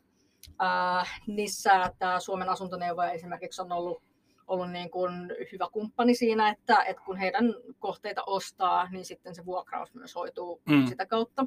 äh, 0.63 1.21
niissä 1.27 1.93
tämä 1.99 2.21
Suomen 2.21 2.49
asuntoneuvoja 2.49 3.11
esimerkiksi 3.11 3.63
on 3.63 3.73
ollut 3.73 4.03
ollut 4.47 4.71
niin 4.71 4.91
kuin 4.91 5.13
hyvä 5.53 5.69
kumppani 5.73 6.15
siinä, 6.15 6.49
että, 6.49 6.83
että 6.83 7.03
kun 7.07 7.17
heidän 7.17 7.55
kohteita 7.79 8.23
ostaa, 8.27 8.89
niin 8.91 9.05
sitten 9.05 9.35
se 9.35 9.47
vuokraus 9.47 9.95
myös 9.95 10.15
hoituu 10.15 10.63
mm. 10.69 10.87
sitä 10.87 11.07
kautta. 11.07 11.47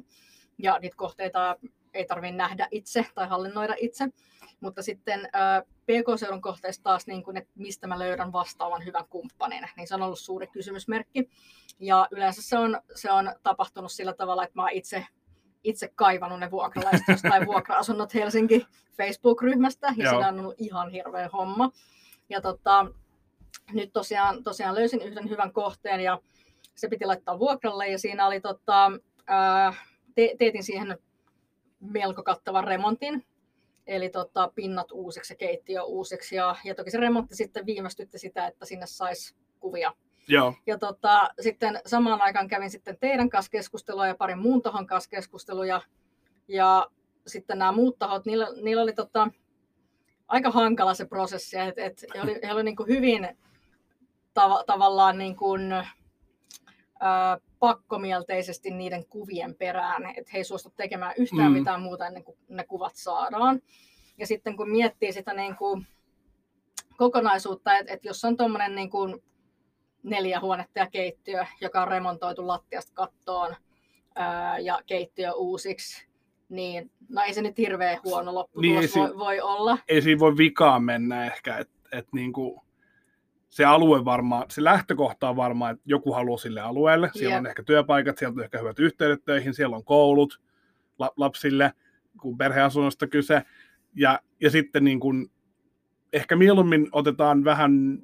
Ja 0.58 0.78
niitä 0.78 0.96
kohteita 0.96 1.56
ei 1.94 2.06
tarvitse 2.06 2.36
nähdä 2.36 2.68
itse 2.70 3.06
tai 3.14 3.28
hallinnoida 3.28 3.74
itse. 3.78 4.08
Mutta 4.60 4.82
sitten 4.82 5.28
PK-seudun 5.84 6.40
kohteista 6.42 6.82
taas, 6.82 7.06
niin 7.06 7.22
kuin, 7.22 7.36
että 7.36 7.50
mistä 7.54 7.86
mä 7.86 7.98
löydän 7.98 8.32
vastaavan 8.32 8.84
hyvän 8.84 9.08
kumppanin, 9.08 9.68
niin 9.76 9.88
se 9.88 9.94
on 9.94 10.02
ollut 10.02 10.18
suuri 10.18 10.46
kysymysmerkki. 10.46 11.30
Ja 11.80 12.08
yleensä 12.10 12.42
se 12.42 12.58
on, 12.58 12.80
se 12.94 13.10
on 13.10 13.32
tapahtunut 13.42 13.92
sillä 13.92 14.14
tavalla, 14.14 14.44
että 14.44 14.56
mä 14.58 14.62
oon 14.62 14.72
itse 14.72 15.06
itse 15.66 15.92
kaivannut 15.94 16.40
ne 16.40 16.50
vuokralaiset 16.50 17.08
jostain 17.08 17.46
vuokra-asunnot 17.46 18.14
Helsinki 18.14 18.66
Facebook-ryhmästä, 18.96 19.94
ja 19.96 20.04
Joo. 20.04 20.20
se 20.20 20.26
on 20.26 20.40
ollut 20.40 20.54
ihan 20.58 20.90
hirveä 20.90 21.28
homma. 21.32 21.70
Ja 22.28 22.40
tota, 22.40 22.86
nyt 23.72 23.92
tosiaan, 23.92 24.42
tosiaan 24.42 24.74
löysin 24.74 25.02
yhden 25.02 25.30
hyvän 25.30 25.52
kohteen 25.52 26.00
ja 26.00 26.20
se 26.74 26.88
piti 26.88 27.04
laittaa 27.04 27.38
vuokralle 27.38 27.88
ja 27.88 27.98
siinä 27.98 28.26
oli 28.26 28.40
tota, 28.40 28.92
ää, 29.26 29.74
te, 30.14 30.34
teetin 30.38 30.62
siihen 30.62 30.98
melko 31.80 32.22
kattavan 32.22 32.64
remontin. 32.64 33.24
eli 33.86 34.08
tota, 34.08 34.52
pinnat 34.54 34.92
uusiksi 34.92 35.32
ja 35.32 35.36
keittiö 35.36 35.82
uusiksi. 35.82 36.36
Ja, 36.36 36.56
ja 36.64 36.74
toki 36.74 36.90
se 36.90 36.98
remontti 36.98 37.36
sitten 37.36 37.66
viivästytti 37.66 38.18
sitä, 38.18 38.46
että 38.46 38.66
sinne 38.66 38.86
saisi 38.86 39.34
kuvia. 39.60 39.92
Joo. 40.28 40.54
Ja 40.66 40.78
tota, 40.78 41.30
sitten 41.40 41.80
samaan 41.86 42.22
aikaan 42.22 42.48
kävin 42.48 42.70
sitten 42.70 42.98
teidän 43.00 43.30
kanssa 43.30 43.50
keskustelua 43.50 44.06
ja 44.06 44.14
parin 44.14 44.38
muun 44.38 44.62
tahon 44.62 44.86
kanssa 44.86 45.10
keskusteluja. 45.10 45.80
Ja 46.48 46.86
sitten 47.26 47.58
nämä 47.58 47.72
muut 47.72 47.98
tahot, 47.98 48.26
niillä, 48.26 48.48
niillä 48.62 48.82
oli 48.82 48.92
tota, 48.92 49.28
aika 50.28 50.50
hankala 50.50 50.94
se 50.94 51.04
prosessi, 51.04 51.58
että 51.58 51.84
et 51.84 52.04
he 52.14 52.20
oli, 52.22 52.40
he 52.42 52.52
oli 52.52 52.62
niin 52.62 52.76
kuin 52.76 52.88
hyvin 52.88 53.28
tav- 54.40 54.64
tavallaan 54.66 55.18
niin 55.18 55.36
kuin, 55.36 55.72
ää, 57.00 57.38
pakkomielteisesti 57.58 58.70
niiden 58.70 59.06
kuvien 59.06 59.54
perään, 59.54 60.06
että 60.16 60.30
he 60.32 60.38
ei 60.38 60.44
suostu 60.44 60.72
tekemään 60.76 61.14
yhtään 61.16 61.52
mm. 61.52 61.58
mitään 61.58 61.82
muuta 61.82 62.06
ennen 62.06 62.24
kuin 62.24 62.38
ne 62.48 62.64
kuvat 62.64 62.94
saadaan. 62.94 63.60
Ja 64.18 64.26
sitten 64.26 64.56
kun 64.56 64.70
miettii 64.70 65.12
sitä 65.12 65.34
niin 65.34 65.56
kuin 65.56 65.86
kokonaisuutta, 66.96 67.78
että, 67.78 67.92
että 67.92 68.08
jos 68.08 68.24
on 68.24 68.36
tuommoinen 68.36 68.74
niin 68.74 68.90
kuin 68.90 69.22
neljä 70.02 70.40
huonetta 70.40 70.78
ja 70.78 70.90
keittiö, 70.90 71.46
joka 71.60 71.82
on 71.82 71.88
remontoitu 71.88 72.46
lattiasta 72.46 72.92
kattoon 72.94 73.56
ää, 74.14 74.58
ja 74.58 74.78
keittiö 74.86 75.32
uusiksi, 75.32 76.05
niin 76.48 76.90
no 77.08 77.22
ei 77.22 77.34
se 77.34 77.42
nyt 77.42 77.58
hirveän 77.58 77.98
huono 78.04 78.34
lopputulos 78.34 78.94
niin, 78.94 79.08
voi, 79.08 79.18
voi 79.18 79.40
olla. 79.40 79.78
Ei 79.88 80.02
siinä 80.02 80.18
voi 80.18 80.36
vikaan 80.36 80.84
mennä 80.84 81.26
ehkä, 81.26 81.58
että 81.58 81.76
et 81.92 82.06
niinku, 82.12 82.62
se 83.48 83.64
alue 83.64 84.04
varmaan, 84.04 84.44
se 84.50 84.64
lähtökohta 84.64 85.28
on 85.28 85.36
varmaan, 85.36 85.74
että 85.74 85.82
joku 85.86 86.12
haluaa 86.12 86.38
sille 86.38 86.60
alueelle. 86.60 87.10
Siellä 87.12 87.34
yep. 87.34 87.40
on 87.40 87.46
ehkä 87.46 87.62
työpaikat, 87.62 88.18
siellä 88.18 88.34
on 88.34 88.44
ehkä 88.44 88.58
hyvät 88.58 88.78
yhteydet 88.78 89.24
töihin, 89.24 89.54
siellä 89.54 89.76
on 89.76 89.84
koulut 89.84 90.40
la, 90.98 91.10
lapsille, 91.16 91.72
kun 92.20 92.38
perheasunnosta 92.38 93.06
kyse. 93.06 93.42
Ja, 93.94 94.20
ja 94.40 94.50
sitten 94.50 94.84
niin 94.84 95.00
kuin, 95.00 95.30
ehkä 96.12 96.36
mieluummin 96.36 96.88
otetaan 96.92 97.44
vähän 97.44 98.02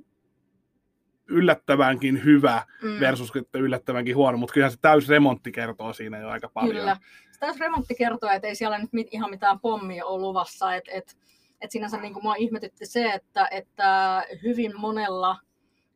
yllättävänkin 1.32 2.24
hyvä 2.24 2.66
mm. 2.82 3.00
versus 3.00 3.32
yllättävänkin 3.54 4.16
huono, 4.16 4.38
mutta 4.38 4.52
kyllähän 4.52 4.72
se 4.72 4.78
täysremontti 4.80 5.52
kertoo 5.52 5.92
siinä 5.92 6.18
jo 6.18 6.28
aika 6.28 6.48
paljon. 6.48 6.76
Kyllä. 6.76 6.96
Se 7.32 7.40
täysremontti 7.40 7.94
kertoo, 7.94 8.30
että 8.30 8.48
ei 8.48 8.54
siellä 8.54 8.78
nyt 8.78 9.08
ihan 9.10 9.30
mitään 9.30 9.60
pommia 9.60 10.06
ole 10.06 10.22
luvassa. 10.22 10.74
Et, 10.74 10.84
et, 10.88 11.16
et 11.60 11.70
sinänsä 11.70 11.96
niin 11.96 12.12
kuin 12.12 12.22
mua 12.22 12.34
ihmetytti 12.34 12.86
se, 12.86 13.12
että, 13.12 13.48
että 13.50 14.22
hyvin 14.42 14.72
monella 14.80 15.36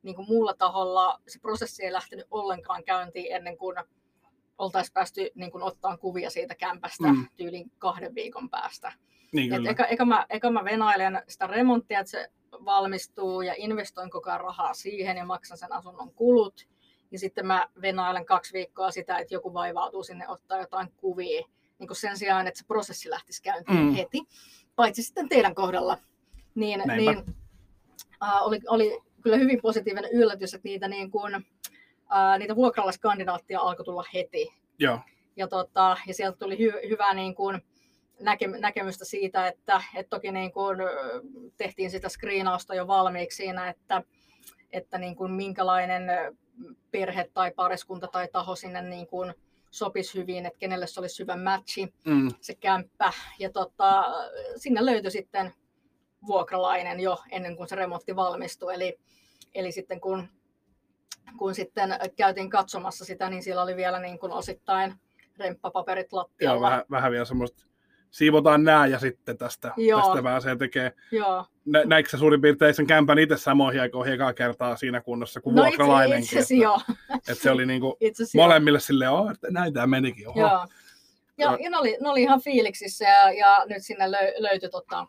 niin 0.02 0.16
kuin 0.16 0.28
muulla 0.28 0.54
taholla 0.54 1.20
se 1.26 1.38
prosessi 1.40 1.84
ei 1.84 1.92
lähtenyt 1.92 2.26
ollenkaan 2.30 2.84
käyntiin 2.84 3.36
ennen 3.36 3.58
kuin 3.58 3.76
oltaisiin 4.58 4.94
päästy 4.94 5.30
niin 5.34 5.50
kuin, 5.50 5.62
ottaa 5.62 5.96
kuvia 5.96 6.30
siitä 6.30 6.54
kämpästä 6.54 7.08
mm. 7.08 7.26
tyylin 7.36 7.70
kahden 7.78 8.14
viikon 8.14 8.50
päästä. 8.50 8.92
Niin 9.32 9.52
Et 9.52 9.66
eka, 9.66 9.84
eka, 9.84 10.04
mä, 10.04 10.26
eka 10.30 10.50
mä 10.50 10.64
venailen 10.64 11.22
sitä 11.28 11.46
remonttia, 11.46 12.00
että 12.00 12.10
se 12.10 12.30
valmistuu 12.64 13.42
ja 13.42 13.54
investoin 13.56 14.10
koko 14.10 14.30
ajan 14.30 14.40
rahaa 14.40 14.74
siihen 14.74 15.16
ja 15.16 15.24
maksan 15.24 15.58
sen 15.58 15.72
asunnon 15.72 16.10
kulut. 16.10 16.66
Ja 17.10 17.18
sitten 17.18 17.46
mä 17.46 17.68
venailen 17.82 18.26
kaksi 18.26 18.52
viikkoa 18.52 18.90
sitä, 18.90 19.18
että 19.18 19.34
joku 19.34 19.54
vaivautuu 19.54 20.02
sinne 20.02 20.28
ottaa 20.28 20.60
jotain 20.60 20.92
kuvia. 20.96 21.46
Niin 21.78 21.86
kuin 21.86 21.96
sen 21.96 22.18
sijaan, 22.18 22.46
että 22.46 22.58
se 22.58 22.66
prosessi 22.66 23.10
lähtisi 23.10 23.42
käyntiin 23.42 23.78
mm. 23.78 23.94
heti. 23.94 24.22
Paitsi 24.76 25.02
sitten 25.02 25.28
teidän 25.28 25.54
kohdalla. 25.54 25.98
Niin, 26.54 26.82
niin 26.96 27.18
uh, 28.22 28.42
oli, 28.42 28.60
oli 28.68 28.98
kyllä 29.22 29.36
hyvin 29.36 29.62
positiivinen 29.62 30.10
yllätys, 30.12 30.54
että 30.54 30.68
niitä, 30.68 30.88
niin 30.88 31.10
kuin, 31.10 31.36
uh, 31.36 32.38
niitä 32.38 32.56
vuokralaiskandidaattia 32.56 33.60
alkoi 33.60 33.84
tulla 33.84 34.04
heti. 34.14 34.54
Joo. 34.78 34.98
Ja, 35.36 35.48
tota, 35.48 35.96
ja 36.06 36.14
sieltä 36.14 36.38
tuli 36.38 36.58
hy, 36.58 36.72
hyvä 36.88 37.14
niin 37.14 37.34
kuin, 37.34 37.62
näke, 38.20 38.46
näkemystä 38.46 39.04
siitä, 39.04 39.46
että, 39.46 39.82
että 39.94 40.10
toki 40.10 40.32
niin 40.32 40.52
kuin 40.52 40.78
tehtiin 41.56 41.90
sitä 41.90 42.08
screenausta 42.08 42.74
jo 42.74 42.86
valmiiksi 42.86 43.36
siinä, 43.36 43.68
että, 43.68 44.02
että 44.72 44.98
niin 44.98 45.16
kuin 45.16 45.32
minkälainen 45.32 46.02
perhe 46.90 47.30
tai 47.34 47.50
pariskunta 47.50 48.06
tai 48.06 48.28
taho 48.32 48.56
sinne 48.56 48.82
niin 48.82 49.06
kuin 49.06 49.34
sopisi 49.70 50.18
hyvin, 50.18 50.46
että 50.46 50.58
kenelle 50.58 50.86
se 50.86 51.00
olisi 51.00 51.22
hyvä 51.22 51.36
matchi, 51.36 51.94
mm. 52.06 52.28
se 52.40 52.54
kämppä. 52.54 53.12
Ja 53.38 53.50
tota, 53.50 54.04
sinne 54.56 54.84
löytyi 54.84 55.10
sitten 55.10 55.52
vuokralainen 56.26 57.00
jo 57.00 57.18
ennen 57.30 57.56
kuin 57.56 57.68
se 57.68 57.76
remontti 57.76 58.16
valmistui. 58.16 58.74
Eli, 58.74 58.98
eli 59.54 59.72
sitten 59.72 60.00
kun, 60.00 60.28
kun 61.38 61.54
sitten 61.54 61.90
käytiin 62.16 62.50
katsomassa 62.50 63.04
sitä, 63.04 63.30
niin 63.30 63.42
siellä 63.42 63.62
oli 63.62 63.76
vielä 63.76 64.00
niin 64.00 64.18
kuin 64.18 64.32
osittain 64.32 64.94
remppapaperit 65.38 66.12
lattialla. 66.12 66.56
Joo, 66.56 66.62
vähän, 66.62 66.84
vähän 66.90 67.12
vielä 67.12 67.24
semmoista 67.24 67.66
siivotaan 68.16 68.64
nämä 68.64 68.86
ja 68.86 68.98
sitten 68.98 69.38
tästä, 69.38 69.72
Joo. 69.76 70.00
tästä 70.00 70.22
pääsee 70.22 70.56
tekee. 70.56 70.92
Joo. 71.12 71.44
Nä, 71.64 71.84
näikö 71.84 72.10
sä 72.10 72.18
suurin 72.18 72.40
piirtein 72.40 72.74
sen 72.74 72.86
kämpän 72.86 73.18
itse 73.18 73.36
samoihin 73.36 73.80
aikoihin 73.80 74.14
ekaa 74.14 74.32
kertaa 74.32 74.76
siinä 74.76 75.00
kunnossa 75.00 75.40
kuin 75.40 75.56
no 75.56 75.62
vuokralainenkin? 75.62 76.24
Itse, 76.24 76.40
itse 76.40 76.54
joo. 76.54 76.80
Että 77.14 77.34
se 77.34 77.50
oli 77.50 77.66
niinku 77.66 77.98
molemmille 78.36 78.80
silleen, 78.80 79.10
oh, 79.10 79.30
että 79.30 79.48
näin 79.50 79.72
tämä 79.72 79.86
menikin. 79.86 80.28
Oho. 80.28 80.40
Joo. 80.40 80.66
Ja, 81.38 81.58
ja 81.60 81.70
ne, 81.70 81.78
oli, 81.78 81.96
ne 82.00 82.10
oli 82.10 82.22
ihan 82.22 82.40
fiiliksissä 82.40 83.04
ja, 83.04 83.32
ja 83.32 83.64
nyt 83.68 83.84
sinne 83.84 84.10
lö, 84.10 84.18
löytyi 84.38 84.68
tota, 84.68 85.06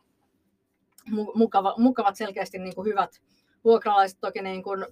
mukava, 1.36 1.76
mukavat 1.78 2.16
selkeästi 2.16 2.60
niin 2.60 2.76
kuin 2.76 2.88
hyvät 2.88 3.22
vuokralaiset. 3.64 4.18
Toki 4.22 4.42
niin 4.42 4.64
kuin 4.64 4.86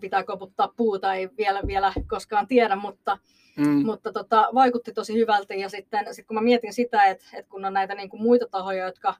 pitää 0.00 0.24
koputtaa 0.24 0.72
puuta, 0.76 1.14
ei 1.14 1.28
vielä, 1.38 1.60
vielä 1.66 1.92
koskaan 2.08 2.46
tiedä, 2.46 2.76
mutta, 2.76 3.18
mm. 3.56 3.86
mutta 3.86 4.12
tota, 4.12 4.48
vaikutti 4.54 4.92
tosi 4.92 5.14
hyvältä. 5.14 5.54
Ja 5.54 5.68
sitten 5.68 6.14
sit 6.14 6.26
kun 6.26 6.34
mä 6.34 6.40
mietin 6.40 6.72
sitä, 6.72 7.04
että, 7.04 7.24
että 7.32 7.50
kun 7.50 7.64
on 7.64 7.72
näitä 7.72 7.94
niin 7.94 8.08
kuin 8.08 8.22
muita 8.22 8.46
tahoja, 8.50 8.84
jotka 8.84 9.14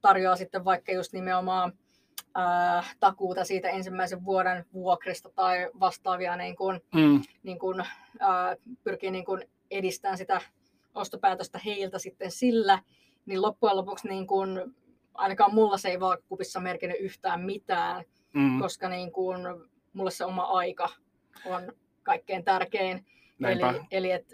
tarjoaa 0.00 0.36
sitten 0.36 0.64
vaikka 0.64 0.92
just 0.92 1.12
nimenomaan 1.12 1.72
ää, 2.34 2.84
takuuta 3.00 3.44
siitä 3.44 3.68
ensimmäisen 3.68 4.24
vuoden 4.24 4.64
vuokrista 4.72 5.30
tai 5.34 5.70
vastaavia, 5.80 6.36
niin 6.36 6.56
kuin, 6.56 6.80
mm. 6.94 7.22
niin 7.42 7.58
kuin, 7.58 7.84
ää, 8.20 8.56
pyrkii 8.84 9.10
niin 9.10 9.24
kuin 9.24 9.42
edistämään 9.70 10.18
sitä 10.18 10.40
ostopäätöstä 10.94 11.60
heiltä 11.64 11.98
sitten 11.98 12.30
sillä, 12.30 12.78
niin 13.26 13.42
loppujen 13.42 13.76
lopuksi 13.76 14.08
niin 14.08 14.26
kuin, 14.26 14.74
ainakaan 15.14 15.54
mulla 15.54 15.78
se 15.78 15.88
ei 15.88 16.00
vaakakupissa 16.00 16.60
merkinnyt 16.60 17.00
yhtään 17.00 17.40
mitään, 17.40 18.04
mm. 18.34 18.60
koska 18.60 18.88
niin 18.88 19.12
kuin, 19.12 19.40
mulle 19.94 20.10
se 20.10 20.24
oma 20.24 20.42
aika 20.42 20.88
on 21.46 21.72
kaikkein 22.02 22.44
tärkein. 22.44 23.06
Näinpä. 23.38 23.70
Eli, 23.70 23.80
eli 23.90 24.10
et, 24.10 24.32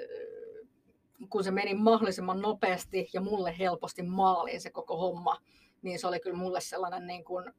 kun 1.28 1.44
se 1.44 1.50
meni 1.50 1.74
mahdollisimman 1.74 2.40
nopeasti 2.40 3.08
ja 3.12 3.20
mulle 3.20 3.58
helposti 3.58 4.02
maaliin 4.02 4.60
se 4.60 4.70
koko 4.70 4.96
homma, 4.96 5.36
niin 5.82 5.98
se 5.98 6.06
oli 6.06 6.20
kyllä 6.20 6.36
mulle 6.36 6.60
sellainen 6.60 7.06
niin 7.06 7.24
kuin 7.24 7.52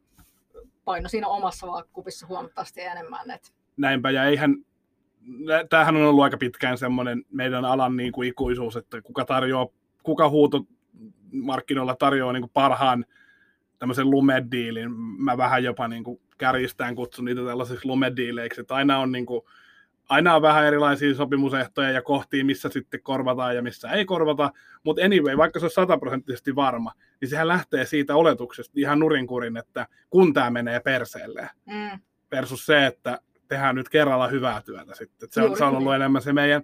paino 0.85 1.09
siinä 1.09 1.27
omassa 1.27 1.67
vaakakupissa 1.67 2.27
huomattavasti 2.27 2.81
enemmän. 2.81 3.31
Et. 3.31 3.53
Näinpä, 3.77 4.11
ja 4.11 4.25
eihän, 4.25 4.55
tämähän 5.69 5.95
on 5.95 6.01
ollut 6.01 6.23
aika 6.23 6.37
pitkään 6.37 6.77
semmoinen 6.77 7.25
meidän 7.31 7.65
alan 7.65 7.97
niin 7.97 8.11
kuin 8.11 8.29
ikuisuus, 8.29 8.75
että 8.75 9.01
kuka 9.01 9.25
tarjoaa, 9.25 9.67
kuka 10.03 10.29
huuto 10.29 10.65
markkinoilla 11.31 11.95
tarjoaa 11.95 12.33
niin 12.33 12.41
kuin 12.41 12.51
parhaan 12.53 13.05
tämmöisen 13.81 14.09
lumediilin. 14.09 14.91
Mä 15.17 15.37
vähän 15.37 15.63
jopa 15.63 15.87
niin 15.87 16.03
kuin 16.03 16.21
kärjistään 16.37 16.95
kutsun 16.95 17.25
niitä 17.25 17.41
tällaisiksi 17.45 17.87
lumediileiksi, 17.87 18.61
että 18.61 18.75
aina 18.75 18.99
on 18.99 19.11
niin 19.11 19.25
kuin, 19.25 19.41
aina 20.09 20.35
on 20.35 20.41
vähän 20.41 20.65
erilaisia 20.65 21.15
sopimusehtoja 21.15 21.91
ja 21.91 22.01
kohtia, 22.01 22.45
missä 22.45 22.69
sitten 22.69 23.01
korvataan 23.03 23.55
ja 23.55 23.61
missä 23.61 23.91
ei 23.91 24.05
korvata, 24.05 24.51
mutta 24.83 25.05
anyway, 25.05 25.37
vaikka 25.37 25.59
se 25.59 25.65
on 25.65 25.71
sataprosenttisesti 25.71 26.55
varma, 26.55 26.91
niin 27.21 27.29
sehän 27.29 27.47
lähtee 27.47 27.85
siitä 27.85 28.15
oletuksesta 28.15 28.73
ihan 28.75 28.99
nurinkurin, 28.99 29.57
että 29.57 29.87
kun 30.09 30.33
tämä 30.33 30.49
menee 30.49 30.79
perseelle, 30.79 31.49
mm. 31.65 31.99
versus 32.31 32.65
se, 32.65 32.85
että 32.85 33.19
tehdään 33.47 33.75
nyt 33.75 33.89
kerralla 33.89 34.27
hyvää 34.27 34.61
työtä 34.61 34.95
sitten. 34.95 35.29
se 35.31 35.41
on, 35.41 35.57
se 35.57 35.63
on 35.63 35.75
ollut 35.75 35.93
enemmän 35.93 36.21
se 36.21 36.33
meidän, 36.33 36.63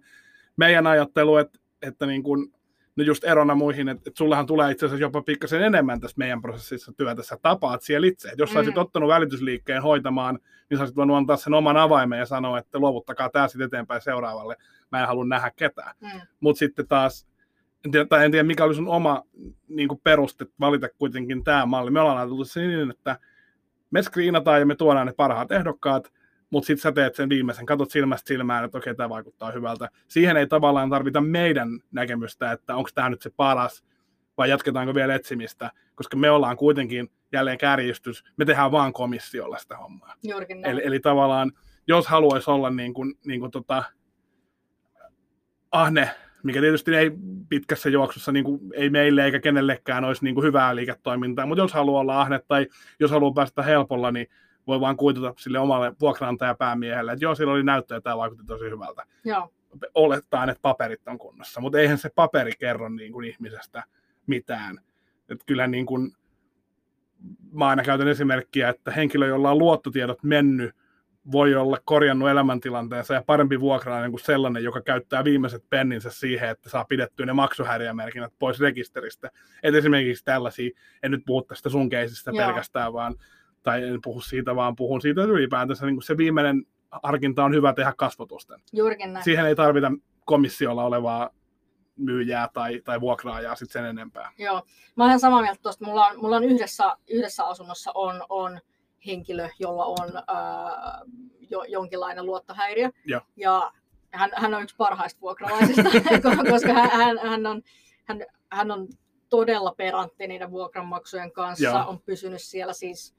meidän 0.57 0.87
ajattelu, 0.87 1.37
että, 1.37 1.59
että 1.81 2.05
niin 2.05 2.23
kuin 2.23 2.53
no 2.97 3.03
just 3.03 3.23
erona 3.23 3.55
muihin, 3.55 3.89
että, 3.89 4.03
että 4.09 4.17
sullehan 4.17 4.45
tulee 4.45 4.71
itse 4.71 4.85
asiassa 4.85 5.01
jopa 5.01 5.21
pikkasen 5.21 5.63
enemmän 5.63 5.99
tästä 5.99 6.19
meidän 6.19 6.41
prosessissa 6.41 6.93
työtä, 6.97 7.23
sä 7.23 7.37
tapaat 7.41 7.81
siellä 7.81 8.07
itse. 8.07 8.27
Että 8.27 8.41
jos 8.41 8.51
sä 8.51 8.59
olisit 8.59 8.75
mm. 8.75 8.81
ottanut 8.81 9.09
välitysliikkeen 9.09 9.81
hoitamaan, 9.81 10.39
niin 10.69 10.77
sä 10.77 10.81
olisit 10.81 10.95
voinut 10.95 11.17
antaa 11.17 11.37
sen 11.37 11.53
oman 11.53 11.77
avaimen 11.77 12.19
ja 12.19 12.25
sanoa, 12.25 12.59
että 12.59 12.79
luovuttakaa 12.79 13.29
tämä 13.29 13.47
sitten 13.47 13.65
eteenpäin 13.65 14.01
seuraavalle. 14.01 14.55
Mä 14.91 15.01
en 15.01 15.07
halua 15.07 15.25
nähdä 15.25 15.51
ketään. 15.55 15.95
Mm. 16.01 16.21
Mutta 16.39 16.59
sitten 16.59 16.87
taas, 16.87 17.27
en 17.85 17.91
tiedä, 17.91 18.05
tai 18.05 18.25
en 18.25 18.31
tiedä 18.31 18.43
mikä 18.43 18.63
oli 18.63 18.75
sun 18.75 18.87
oma 18.87 19.23
niin 19.67 19.89
peruste 20.03 20.45
valita 20.59 20.89
kuitenkin 20.97 21.43
tämä 21.43 21.65
malli. 21.65 21.91
Me 21.91 21.99
ollaan 21.99 22.17
ajateltu 22.17 22.45
se 22.45 22.67
niin, 22.67 22.89
että 22.89 23.19
me 23.91 24.01
screenataan 24.01 24.59
ja 24.59 24.65
me 24.65 24.75
tuodaan 24.75 25.07
ne 25.07 25.13
parhaat 25.13 25.51
ehdokkaat, 25.51 26.11
mutta 26.49 26.67
sitten 26.67 26.81
sä 26.81 26.91
teet 26.91 27.15
sen 27.15 27.29
viimeisen, 27.29 27.65
katot 27.65 27.91
silmästä 27.91 28.27
silmään, 28.27 28.65
että 28.65 28.77
okei, 28.77 28.95
tämä 28.95 29.09
vaikuttaa 29.09 29.51
hyvältä. 29.51 29.89
Siihen 30.07 30.37
ei 30.37 30.47
tavallaan 30.47 30.89
tarvita 30.89 31.21
meidän 31.21 31.69
näkemystä, 31.91 32.51
että 32.51 32.75
onko 32.75 32.89
tämä 32.93 33.09
nyt 33.09 33.21
se 33.21 33.29
paras, 33.35 33.83
vai 34.37 34.49
jatketaanko 34.49 34.95
vielä 34.95 35.15
etsimistä, 35.15 35.71
koska 35.95 36.17
me 36.17 36.29
ollaan 36.29 36.57
kuitenkin 36.57 37.11
jälleen 37.31 37.57
kärjistys, 37.57 38.23
me 38.37 38.45
tehdään 38.45 38.71
vaan 38.71 38.93
komissiolla 38.93 39.57
sitä 39.57 39.77
hommaa. 39.77 40.13
Eli, 40.63 40.81
eli 40.83 40.99
tavallaan, 40.99 41.51
jos 41.87 42.07
haluaisi 42.07 42.51
olla 42.51 42.69
niin 42.69 42.93
kuin, 42.93 43.13
niin 43.25 43.39
kuin 43.39 43.51
tota, 43.51 43.83
ahne 45.71 46.09
mikä 46.43 46.61
tietysti 46.61 46.95
ei 46.95 47.11
pitkässä 47.49 47.89
juoksussa 47.89 48.31
niin 48.31 48.45
kuin, 48.45 48.59
ei 48.73 48.89
meille 48.89 49.25
eikä 49.25 49.39
kenellekään 49.39 50.03
olisi 50.03 50.23
niin 50.23 50.35
kuin 50.35 50.45
hyvää 50.45 50.75
liiketoimintaa, 50.75 51.45
mutta 51.45 51.61
jos 51.61 51.73
haluaa 51.73 52.01
olla 52.01 52.21
ahne 52.21 52.39
tai 52.47 52.67
jos 52.99 53.11
haluaa 53.11 53.33
päästä 53.33 53.63
helpolla, 53.63 54.11
niin 54.11 54.27
voi 54.67 54.79
vaan 54.79 54.97
kuituta 54.97 55.33
sille 55.37 55.59
omalle 55.59 55.93
vuokranantajapäämiehelle, 55.99 57.11
että 57.11 57.25
joo, 57.25 57.35
sillä 57.35 57.53
oli 57.53 57.63
näyttö 57.63 57.93
ja 57.93 58.01
tämä 58.01 58.17
vaikutti 58.17 58.45
tosi 58.47 58.65
hyvältä. 58.65 59.05
Joo. 59.25 59.53
Olettaen, 59.93 60.49
että 60.49 60.61
paperit 60.61 61.07
on 61.07 61.17
kunnossa, 61.17 61.61
mutta 61.61 61.79
eihän 61.79 61.97
se 61.97 62.09
paperi 62.15 62.51
kerro 62.59 62.89
niin 62.89 63.11
kuin 63.11 63.27
ihmisestä 63.27 63.83
mitään. 64.27 64.77
Että 65.29 65.43
kyllä 65.45 65.67
niin 65.67 65.85
kuin, 65.85 66.11
mä 67.51 67.67
aina 67.67 67.83
käytän 67.83 68.07
esimerkkiä, 68.07 68.69
että 68.69 68.91
henkilö, 68.91 69.27
jolla 69.27 69.51
on 69.51 69.57
luottotiedot 69.57 70.23
mennyt, 70.23 70.75
voi 71.31 71.55
olla 71.55 71.77
korjannut 71.85 72.29
elämäntilanteensa 72.29 73.13
ja 73.13 73.23
parempi 73.25 73.59
vuokralainen 73.59 74.11
kuin 74.11 74.21
sellainen, 74.21 74.63
joka 74.63 74.81
käyttää 74.81 75.23
viimeiset 75.23 75.63
penninsä 75.69 76.09
siihen, 76.09 76.49
että 76.49 76.69
saa 76.69 76.85
pidettyä 76.85 77.25
ne 77.25 77.33
maksuhäiriömerkinnät 77.33 78.33
pois 78.39 78.59
rekisteristä. 78.59 79.31
Et 79.63 79.75
esimerkiksi 79.75 80.25
tällaisia, 80.25 80.69
en 81.03 81.11
nyt 81.11 81.23
puhu 81.25 81.41
tästä 81.41 81.69
sun 81.69 81.89
keisistä 81.89 82.31
pelkästään, 82.37 82.93
vaan, 82.93 83.15
tai 83.67 83.83
en 83.83 84.01
puhu 84.03 84.21
siitä, 84.21 84.55
vaan 84.55 84.75
puhun 84.75 85.01
siitä 85.01 85.21
ylipäätänsä 85.21 85.85
niin 85.85 86.01
se 86.01 86.17
viimeinen 86.17 86.65
harkinta 87.03 87.43
on 87.43 87.53
hyvä 87.53 87.73
tehdä 87.73 87.93
kasvotusten. 87.97 88.59
Juurikin 88.73 89.13
näin. 89.13 89.23
Siihen 89.23 89.45
ei 89.45 89.55
tarvita 89.55 89.91
komissiolla 90.25 90.83
olevaa 90.83 91.29
myyjää 91.97 92.49
tai, 92.53 92.81
tai 92.85 93.01
vuokraajaa 93.01 93.55
sit 93.55 93.71
sen 93.71 93.85
enempää. 93.85 94.31
Joo. 94.37 94.63
Mä 94.95 95.05
olen 95.05 95.19
samaa 95.19 95.41
mieltä 95.41 95.61
tuosta. 95.61 95.85
Mulla 95.85 96.07
on, 96.07 96.19
mulla 96.21 96.35
on 96.35 96.43
yhdessä, 96.43 96.97
yhdessä 97.09 97.43
asunnossa 97.43 97.91
on, 97.95 98.23
on 98.29 98.59
henkilö, 99.05 99.49
jolla 99.59 99.85
on 99.85 100.23
ää, 100.27 101.01
jo, 101.49 101.63
jonkinlainen 101.63 102.25
luottohäiriö. 102.25 102.89
Joo. 103.05 103.21
Ja 103.35 103.71
hän, 104.11 104.29
hän 104.35 104.53
on 104.53 104.63
yksi 104.63 104.75
parhaista 104.77 105.21
vuokralaisista, 105.21 105.83
koska 106.51 106.73
hän, 106.73 106.89
hän, 106.91 107.17
hän, 107.17 107.45
on, 107.45 107.61
hän, 108.05 108.25
hän 108.51 108.71
on 108.71 108.87
todella 109.29 109.73
perantti 109.77 110.27
niiden 110.27 110.51
vuokranmaksujen 110.51 111.31
kanssa. 111.31 111.63
Joo. 111.63 111.85
On 111.87 111.99
pysynyt 111.99 112.41
siellä 112.41 112.73
siis 112.73 113.16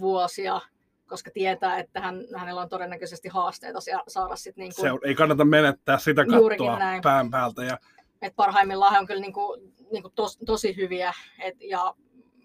vuosia, 0.00 0.60
koska 1.06 1.30
tietää, 1.34 1.78
että 1.78 2.00
hän, 2.00 2.16
hänellä 2.36 2.60
on 2.60 2.68
todennäköisesti 2.68 3.28
haasteita 3.28 3.78
saada 4.08 4.36
sitten 4.36 4.62
niin 4.62 4.72
Se 4.72 4.80
kuin, 4.80 4.92
on- 4.92 4.98
ei 5.04 5.14
kannata 5.14 5.44
menettää 5.44 5.98
sitä 5.98 6.24
kattoa 6.26 6.78
näin. 6.78 7.02
pään 7.02 7.30
päältä. 7.30 7.64
Ja, 7.64 7.78
että 8.22 8.36
parhaimmillaan 8.36 8.92
he 8.92 8.98
on 8.98 9.06
kyllä 9.06 9.20
niin 9.20 9.32
kuin, 9.32 9.74
niin 9.92 10.02
kuin 10.02 10.12
tos, 10.14 10.38
tosi 10.46 10.76
hyviä 10.76 11.12
et, 11.38 11.56
ja 11.60 11.94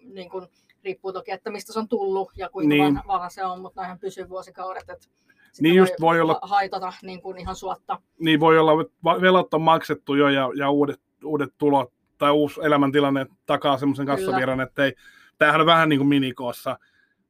niin 0.04 0.30
kuin, 0.30 0.46
riippuu 0.84 1.12
toki, 1.12 1.30
että 1.30 1.50
mistä 1.50 1.72
se 1.72 1.78
on 1.78 1.88
tullut 1.88 2.32
ja 2.36 2.48
kuinka 2.48 2.68
Niin. 2.68 2.84
vanha, 2.84 3.02
vanha 3.06 3.28
se 3.28 3.44
on, 3.44 3.60
mutta 3.60 3.80
näinhän 3.80 3.98
pysyy 3.98 4.28
vuosikaudet. 4.28 4.82
Sitä 4.82 5.62
Niin 5.62 5.74
just 5.74 5.94
voi 6.00 6.20
olla- 6.20 6.38
ha- 6.42 6.48
haitata 6.48 6.92
niin 7.02 7.22
kuin 7.22 7.38
ihan 7.38 7.56
suotta. 7.56 8.00
niin 8.20 8.40
voi 8.40 8.58
olla, 8.58 8.72
velat 9.20 9.54
on 9.54 9.62
maksettu 9.62 10.14
jo 10.14 10.28
ja, 10.28 10.48
ja 10.56 10.70
uudet, 10.70 11.00
uudet 11.24 11.50
tulot 11.58 11.92
tai 12.18 12.30
uusi 12.32 12.60
elämäntilanne 12.64 13.26
takaa 13.46 13.78
semmoisen 13.78 14.06
kassavirran, 14.06 14.60
että 14.60 14.84
ei, 14.84 14.94
tämähän 15.38 15.60
on 15.60 15.66
vähän 15.66 15.88
niin 15.88 15.98
kuin 15.98 16.08
minikoossa. 16.08 16.78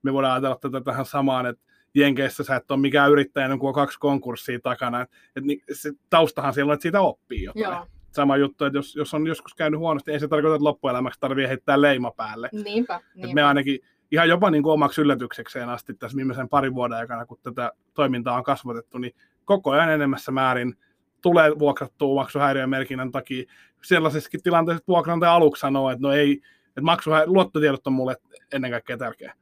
Me 0.07 0.13
voidaan 0.13 0.33
ajatella 0.33 0.57
tätä 0.57 0.81
tähän 0.81 1.07
samaan, 1.07 1.47
että 1.47 1.63
Jenkeissä 1.95 2.45
sä 2.45 2.57
et 2.57 2.71
ole 2.71 2.81
mikään 2.81 3.11
yrittäjä, 3.11 3.49
kun 3.59 3.69
on 3.69 3.75
kaksi 3.75 3.99
konkurssia 3.99 4.59
takana. 4.63 5.01
Et, 5.01 5.11
et, 5.37 5.45
niin, 5.45 5.63
se 5.73 5.93
taustahan 6.11 6.55
siellä 6.55 6.71
on, 6.71 6.75
että 6.75 6.83
siitä 6.83 7.01
oppii 7.01 7.43
jotain. 7.43 7.63
Joo, 7.63 7.87
Sama 8.11 8.37
juttu, 8.37 8.65
että 8.65 8.79
jos, 8.79 8.97
jos 8.97 9.15
on 9.15 9.27
joskus 9.27 9.55
käynyt 9.55 9.81
huonosti, 9.81 10.13
ei 10.13 10.21
se 10.21 10.29
tarkoita, 10.29 10.55
että 10.55 10.65
loppuelämäksi 10.65 11.21
tarvii 11.21 11.49
heittää 11.49 11.81
leima 11.81 12.11
päälle. 12.11 12.49
niinpä. 12.53 12.97
Et 12.97 13.03
niinpä. 13.15 13.35
me 13.35 13.43
ainakin 13.43 13.81
ihan 14.11 14.29
jopa 14.29 14.51
niin 14.51 14.63
kuin 14.63 14.73
omaksi 14.73 15.01
yllätyksekseen 15.01 15.69
asti 15.69 15.95
tässä 15.95 16.17
viimeisen 16.17 16.49
parin 16.49 16.75
vuoden 16.75 16.99
aikana, 16.99 17.27
kun 17.27 17.39
tätä 17.43 17.73
toimintaa 17.95 18.37
on 18.37 18.45
kasvatettu, 18.45 18.99
niin 18.99 19.15
koko 19.45 19.71
ajan 19.71 19.91
enemmässä 19.91 20.33
määrin 20.33 20.75
tulee 21.23 21.59
vuokrattua 21.59 22.15
maksuhäiriömerkinnän 22.15 23.13
takia. 23.13 23.45
Sellaisessakin 23.83 24.43
tilanteessa 24.43 24.79
että 24.79 24.89
vuokranantaja 24.89 25.35
aluksi 25.35 25.61
sanoo, 25.61 25.91
että 25.91 26.03
no 26.03 26.13
ei, 26.13 26.41
että 26.69 26.81
maksuhä- 26.81 27.27
luottotiedot 27.27 27.87
on 27.87 27.93
mulle 27.93 28.17
ennen 28.53 28.71
kaikkea 28.71 28.99
tärkeä. 28.99 29.35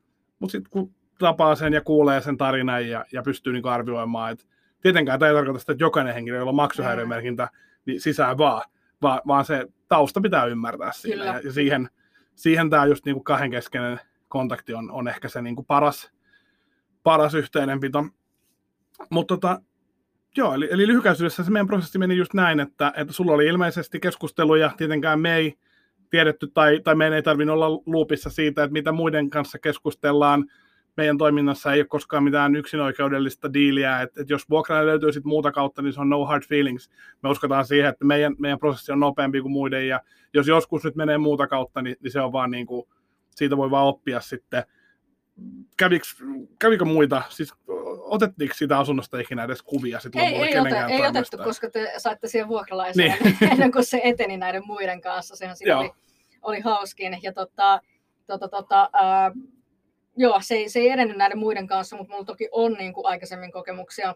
Mutta 0.45 0.53
sitten 0.53 0.71
kun 0.71 0.95
tapaa 1.19 1.55
sen 1.55 1.73
ja 1.73 1.81
kuulee 1.81 2.21
sen 2.21 2.37
tarinan 2.37 2.89
ja, 2.89 3.05
ja 3.13 3.23
pystyy 3.23 3.53
niin 3.53 3.67
arvioimaan, 3.67 4.33
että 4.33 4.45
tietenkään 4.81 5.19
tämä 5.19 5.29
ei 5.29 5.35
tarkoita 5.35 5.59
sitä, 5.59 5.73
että 5.73 5.85
jokainen 5.85 6.15
henkilö, 6.15 6.37
jolla 6.37 6.51
on 6.51 6.55
maksuhäiriömerkintä, 6.55 7.49
niin 7.87 8.01
sisään 8.01 8.39
vaan, 8.39 8.63
vaan, 9.03 9.21
vaan 9.27 9.45
se 9.45 9.67
tausta 9.89 10.21
pitää 10.21 10.45
ymmärtää 10.45 10.93
siinä. 10.93 11.17
Kyllä. 11.17 11.35
Ja, 11.35 11.41
ja 11.45 11.53
siihen, 11.53 11.89
siihen 12.35 12.71
tämä 12.71 12.87
just 12.87 13.05
niin 13.05 13.15
kuin 13.15 13.25
kahdenkeskeinen 13.25 14.01
kontakti 14.29 14.75
on, 14.75 14.91
on 14.91 15.09
ehkä 15.09 15.29
se 15.29 15.43
niin 15.43 15.57
kuin 15.57 15.67
paras, 15.67 16.13
paras 17.03 17.35
yhteydenpito. 17.35 18.07
Mutta 19.11 19.35
tota, 19.35 19.63
joo, 20.37 20.55
eli, 20.55 20.69
eli 20.71 20.87
lyhykäisyydessä 20.87 21.45
se 21.45 21.51
meidän 21.51 21.67
prosessi 21.67 21.99
meni 21.99 22.17
just 22.17 22.35
näin, 22.35 22.61
että, 22.61 22.93
että 22.97 23.13
sulla 23.13 23.33
oli 23.33 23.47
ilmeisesti 23.47 24.01
keskusteluja, 24.01 24.71
tietenkään 24.77 25.21
me 25.21 25.37
ei 25.37 25.55
tiedetty 26.11 26.47
tai, 26.55 26.81
tai 26.85 26.95
meidän 26.95 27.17
ei 27.17 27.23
tarvinnut 27.23 27.55
olla 27.55 27.83
luupissa 27.87 28.31
siitä, 28.31 28.65
että 28.65 28.73
mitä 28.73 28.93
muiden 28.93 29.31
kanssa 29.31 29.59
keskustellaan. 29.59 30.45
Meidän 30.97 31.19
toiminnassa 31.19 31.73
ei 31.73 31.81
ole 31.81 31.87
koskaan 31.87 32.25
mitään 32.25 32.57
yksinoikeudellista 32.57 33.53
diiliä, 33.53 34.03
että, 34.03 34.21
että 34.21 34.33
jos 34.33 34.51
vuokraaja 34.51 34.87
löytyy 34.87 35.13
sit 35.13 35.25
muuta 35.25 35.53
kautta, 35.53 35.83
niin 35.83 35.93
se 35.93 36.01
on 36.01 36.09
no 36.09 36.25
hard 36.25 36.43
feelings. 36.49 36.91
Me 37.23 37.29
uskotaan 37.29 37.67
siihen, 37.67 37.89
että 37.89 38.05
meidän, 38.05 38.35
meidän 38.39 38.59
prosessi 38.59 38.93
on 38.93 39.01
nopeampi 39.01 39.41
kuin 39.41 39.53
muiden, 39.53 39.89
ja 39.89 40.01
jos 40.35 40.49
joskus 40.49 40.85
nyt 40.85 40.95
menee 40.95 41.19
muuta 41.19 41.47
kautta, 41.47 41.83
niin, 41.83 41.97
niin 42.03 42.11
se 42.11 42.21
on 42.21 42.33
vaan 42.33 42.51
niin 42.51 42.67
kuin, 42.67 42.87
siitä 43.31 43.57
voi 43.57 43.71
vaan 43.71 43.87
oppia 43.87 44.21
sitten. 44.21 44.65
Käviks, 45.77 46.23
kävikö 46.59 46.85
muita, 46.85 47.23
siis 47.29 47.55
otettiinko 48.05 48.55
siitä 48.55 48.79
asunnosta 48.79 49.19
ikinä 49.19 49.45
edes 49.45 49.63
kuvia 49.63 50.01
sitten 50.01 50.23
Ei, 50.23 50.35
ei, 50.35 50.53
kenenkään 50.53 50.91
ei 50.91 51.07
otettu, 51.07 51.39
koska 51.39 51.71
te 51.71 51.93
saitte 51.99 52.29
siihen 52.29 52.49
vuokralaiseen 52.49 53.17
Niin. 53.25 53.37
ennen 53.53 53.73
kuin 53.73 53.85
se 53.85 54.01
eteni 54.05 54.37
näiden 54.37 54.63
muiden 54.67 55.01
kanssa. 55.01 55.37
Sehän 55.37 55.57
siinä 55.57 55.79
oli, 55.79 55.91
oli 56.43 56.61
hauskin. 56.61 57.19
Ja 57.23 57.33
tota, 57.33 57.81
tota, 58.27 58.49
tota, 58.49 58.91
ää, 58.93 59.33
joo, 60.17 60.39
se 60.43 60.55
ei, 60.55 60.69
se 60.69 60.79
ei 60.79 60.91
edennyt 60.91 61.17
näiden 61.17 61.39
muiden 61.39 61.67
kanssa, 61.67 61.97
mutta 61.97 62.13
mulla 62.13 62.25
toki 62.25 62.49
on 62.53 62.73
niin 62.73 62.93
kuin 62.93 63.07
aikaisemmin 63.07 63.53
kokemuksia 63.53 64.15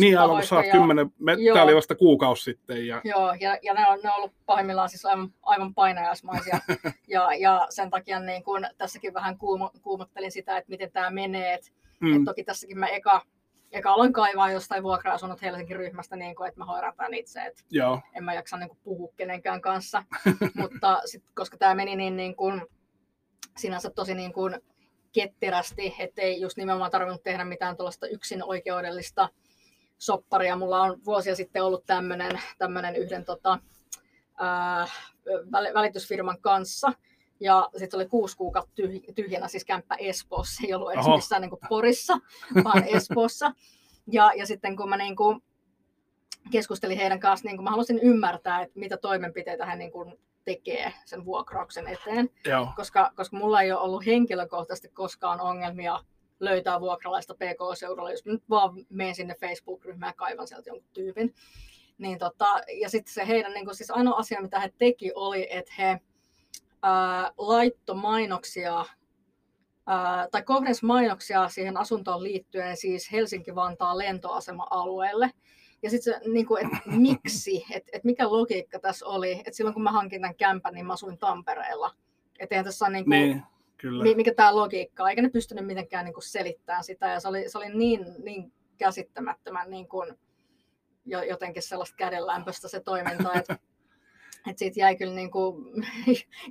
Niin, 0.00 0.18
aivan 0.18 0.36
kun 0.36 0.46
sä 0.46 0.56
oot 0.56 0.66
kymmenen, 0.72 1.10
me, 1.18 1.36
tää 1.54 1.62
oli 1.62 1.74
vasta 1.74 1.94
kuukausi 1.94 2.42
sitten. 2.42 2.86
Ja, 2.86 3.00
Joo, 3.04 3.34
ja, 3.40 3.58
ja 3.62 3.74
ne, 3.74 3.88
on, 3.88 3.98
ne 4.02 4.10
on 4.10 4.16
ollut 4.16 4.32
pahimmillaan 4.46 4.88
siis 4.88 5.04
aivan, 5.04 5.34
aivan 5.42 5.74
painajaismaisia. 5.74 6.58
ja, 7.14 7.34
ja 7.34 7.66
sen 7.70 7.90
takia 7.90 8.20
niin 8.20 8.44
kun, 8.44 8.66
tässäkin 8.78 9.14
vähän 9.14 9.38
kuumo, 9.38 9.70
kuumottelin 9.82 10.32
sitä, 10.32 10.56
että 10.56 10.70
miten 10.70 10.92
tämä 10.92 11.10
menee. 11.10 11.54
Et, 11.54 11.72
mm. 12.00 12.16
et 12.16 12.22
toki 12.24 12.44
tässäkin 12.44 12.78
mä 12.78 12.86
eka, 12.86 13.22
eka 13.72 13.92
aloin 13.92 14.12
kaivaa 14.12 14.50
jostain 14.50 14.82
vuokra-asunnot 14.82 15.42
Helsingin 15.42 15.76
ryhmästä, 15.76 16.16
niin 16.16 16.36
kun, 16.36 16.46
että 16.46 16.60
mä 16.60 16.64
hoidan 16.64 16.92
tämän 16.96 17.14
itse. 17.14 17.40
Et 17.40 17.64
joo, 17.70 18.00
en 18.14 18.24
mä 18.24 18.34
jaksa 18.34 18.56
niin 18.56 18.68
kuin, 18.68 18.78
puhua 18.84 19.12
kenenkään 19.16 19.60
kanssa. 19.60 20.02
Mutta 20.60 21.02
sit, 21.04 21.24
koska 21.34 21.56
tämä 21.56 21.74
meni 21.74 21.96
niin, 21.96 22.16
niin 22.16 22.36
kuin, 22.36 22.62
sinänsä 23.56 23.90
tosi 23.90 24.14
niin 24.14 24.32
kuin, 24.32 24.60
ketterästi, 25.12 25.94
ettei 25.98 26.40
just 26.40 26.56
nimenomaan 26.56 26.90
tarvinnut 26.90 27.22
tehdä 27.22 27.44
mitään 27.44 27.76
tuollaista 27.76 28.06
yksin 28.06 28.44
oikeudellista 28.44 29.28
sopparia. 29.98 30.56
Mulla 30.56 30.82
on 30.82 31.04
vuosia 31.04 31.36
sitten 31.36 31.64
ollut 31.64 31.86
tämmöinen, 31.86 32.96
yhden 32.96 33.24
tota, 33.24 33.58
ää, 34.38 34.86
väl- 35.26 35.74
välitysfirman 35.74 36.40
kanssa. 36.40 36.92
Ja 37.40 37.68
sitten 37.76 37.98
oli 37.98 38.08
kuusi 38.08 38.36
kuukautta 38.36 38.72
tyh- 38.82 39.12
tyhjänä, 39.14 39.48
siis 39.48 39.64
kämppä 39.64 39.94
Espoossa, 39.94 40.62
ei 40.66 40.74
ollut 40.74 40.92
edes 40.92 41.06
Oho. 41.06 41.16
missään 41.16 41.42
niin 41.42 41.50
kuin 41.50 41.60
Porissa, 41.68 42.18
vaan 42.64 42.84
Espoossa. 42.96 43.52
Ja, 44.12 44.32
ja 44.36 44.46
sitten 44.46 44.76
kun 44.76 44.88
mä 44.88 44.96
niin 44.96 45.16
kuin 45.16 45.42
keskustelin 46.50 46.98
heidän 46.98 47.20
kanssa, 47.20 47.48
niin 47.48 47.56
kuin 47.56 47.64
mä 47.64 47.70
halusin 47.70 47.98
ymmärtää, 47.98 48.62
että 48.62 48.78
mitä 48.78 48.96
toimenpiteitä 48.96 49.66
he 49.66 49.76
niin 49.76 49.92
kuin 49.92 50.18
tekee 50.44 50.92
sen 51.04 51.24
vuokrauksen 51.24 51.86
eteen, 51.86 52.30
joo, 52.44 52.68
koska, 52.76 53.12
koska 53.16 53.36
mulla 53.36 53.62
ei 53.62 53.72
ole 53.72 53.80
ollut 53.80 54.06
henkilökohtaisesti 54.06 54.88
koskaan 54.88 55.40
ongelmia 55.40 56.00
löytää 56.40 56.80
vuokralaista 56.80 57.34
PK-seudulla, 57.34 58.10
jos 58.10 58.24
mä 58.24 58.32
nyt 58.32 58.50
vaan 58.50 58.86
menen 58.88 59.14
sinne 59.14 59.34
Facebook-ryhmään 59.40 60.10
ja 60.10 60.14
kaivan 60.14 60.48
sieltä 60.48 60.70
jonkun 60.70 60.88
tyypin. 60.92 61.34
Niin 61.98 62.18
tota, 62.18 62.60
ja 62.80 62.88
sitten 62.88 63.14
se 63.14 63.26
heidän, 63.26 63.52
niin 63.52 63.64
kuin, 63.64 63.74
siis 63.74 63.90
ainoa 63.90 64.18
asia, 64.18 64.42
mitä 64.42 64.60
he 64.60 64.72
teki, 64.78 65.12
oli, 65.14 65.46
että 65.50 65.72
he 65.78 66.00
ää, 66.82 67.32
laitto 67.38 67.94
mainoksia, 67.94 68.84
ää, 69.86 70.28
tai 70.30 70.42
kohdensi 70.42 70.84
mainoksia 70.84 71.48
siihen 71.48 71.76
asuntoon 71.76 72.22
liittyen 72.22 72.76
siis 72.76 73.12
Helsinki-Vantaan 73.12 73.98
lentoasema-alueelle. 73.98 75.30
Ja 75.82 75.90
sitten 75.90 76.14
se, 76.14 76.28
niin 76.28 76.46
kuin, 76.46 76.64
että 76.64 76.78
miksi, 76.96 77.66
että 77.74 77.90
et 77.92 78.04
mikä 78.04 78.30
logiikka 78.30 78.78
tässä 78.78 79.06
oli, 79.06 79.32
että 79.32 79.56
silloin 79.56 79.74
kun 79.74 79.82
mä 79.82 79.92
hankin 79.92 80.20
tämän 80.20 80.36
kämpän, 80.36 80.74
niin 80.74 80.86
mä 80.86 80.92
asuin 80.92 81.18
Tampereella. 81.18 81.90
Että 82.38 82.54
eihän 82.54 82.64
tässä 82.64 82.84
ole 82.84 82.92
niin 82.92 83.04
kuin, 83.04 83.20
niin, 83.20 83.42
kyllä. 83.76 84.16
mikä 84.16 84.34
tämä 84.34 84.56
logiikka 84.56 85.02
on, 85.02 85.10
eikä 85.10 85.22
ne 85.22 85.28
pystynyt 85.28 85.66
mitenkään 85.66 86.04
niin 86.04 86.14
kuin 86.14 86.24
selittämään 86.24 86.84
sitä, 86.84 87.08
ja 87.08 87.20
se 87.20 87.28
oli, 87.28 87.48
se 87.48 87.58
oli 87.58 87.68
niin, 87.68 88.06
niin 88.24 88.52
käsittämättömän 88.78 89.70
niin 89.70 89.88
kuin, 89.88 90.18
jotenkin 91.04 91.62
sellaista 91.62 91.96
kädenlämpöistä 91.96 92.68
se 92.68 92.80
toiminta, 92.80 93.34
että 93.34 93.58
et 94.50 94.58
siitä 94.58 94.80
jäi 94.80 94.96
kyllä 94.96 95.14
niin 95.20 95.30
kuin, 95.30 95.64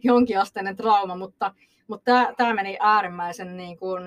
jonkinasteinen 0.03 0.75
trauma, 0.75 1.15
mutta, 1.15 1.53
mutta 1.87 2.33
tämä 2.37 2.53
meni 2.53 2.77
äärimmäisen 2.79 3.57
niin 3.57 3.77
kuin, 3.77 4.03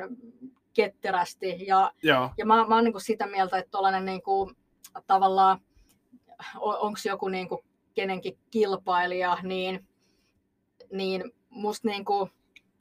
ketterästi, 0.75 1.67
ja, 1.67 1.93
Joo, 2.03 2.31
ja 2.37 2.47
mä, 2.47 2.67
mä 2.67 2.75
oon 2.75 2.85
niin 2.85 2.93
kuin 2.93 3.03
sitä 3.03 3.27
mieltä, 3.27 3.59
että 3.59 3.71
tuollainen 3.71 4.05
niin 4.05 4.23
kuin, 4.23 4.57
tavallaan, 5.07 5.61
onko 6.61 6.99
joku 7.05 7.29
niin 7.29 7.49
kuin 7.49 7.61
kenenkin 7.95 8.39
kilpailija, 8.51 9.39
niin, 9.43 9.87
niin 10.93 11.33
musta 11.51 11.89
niin 11.89 12.05
kuin, 12.05 12.31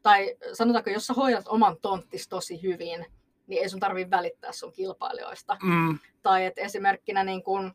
tai 0.01 0.35
sanotaanko, 0.53 0.89
jos 0.89 1.07
sä 1.07 1.13
hoidat 1.13 1.47
oman 1.47 1.77
tonttis 1.81 2.27
tosi 2.27 2.61
hyvin, 2.63 3.05
niin 3.47 3.61
ei 3.61 3.69
sun 3.69 3.79
tarvitse 3.79 4.11
välittää 4.11 4.51
sun 4.51 4.73
kilpailijoista. 4.73 5.57
Mm. 5.63 5.99
Tai 6.23 6.45
että 6.45 6.61
esimerkkinä 6.61 7.23
niin 7.23 7.43
kuin, 7.43 7.71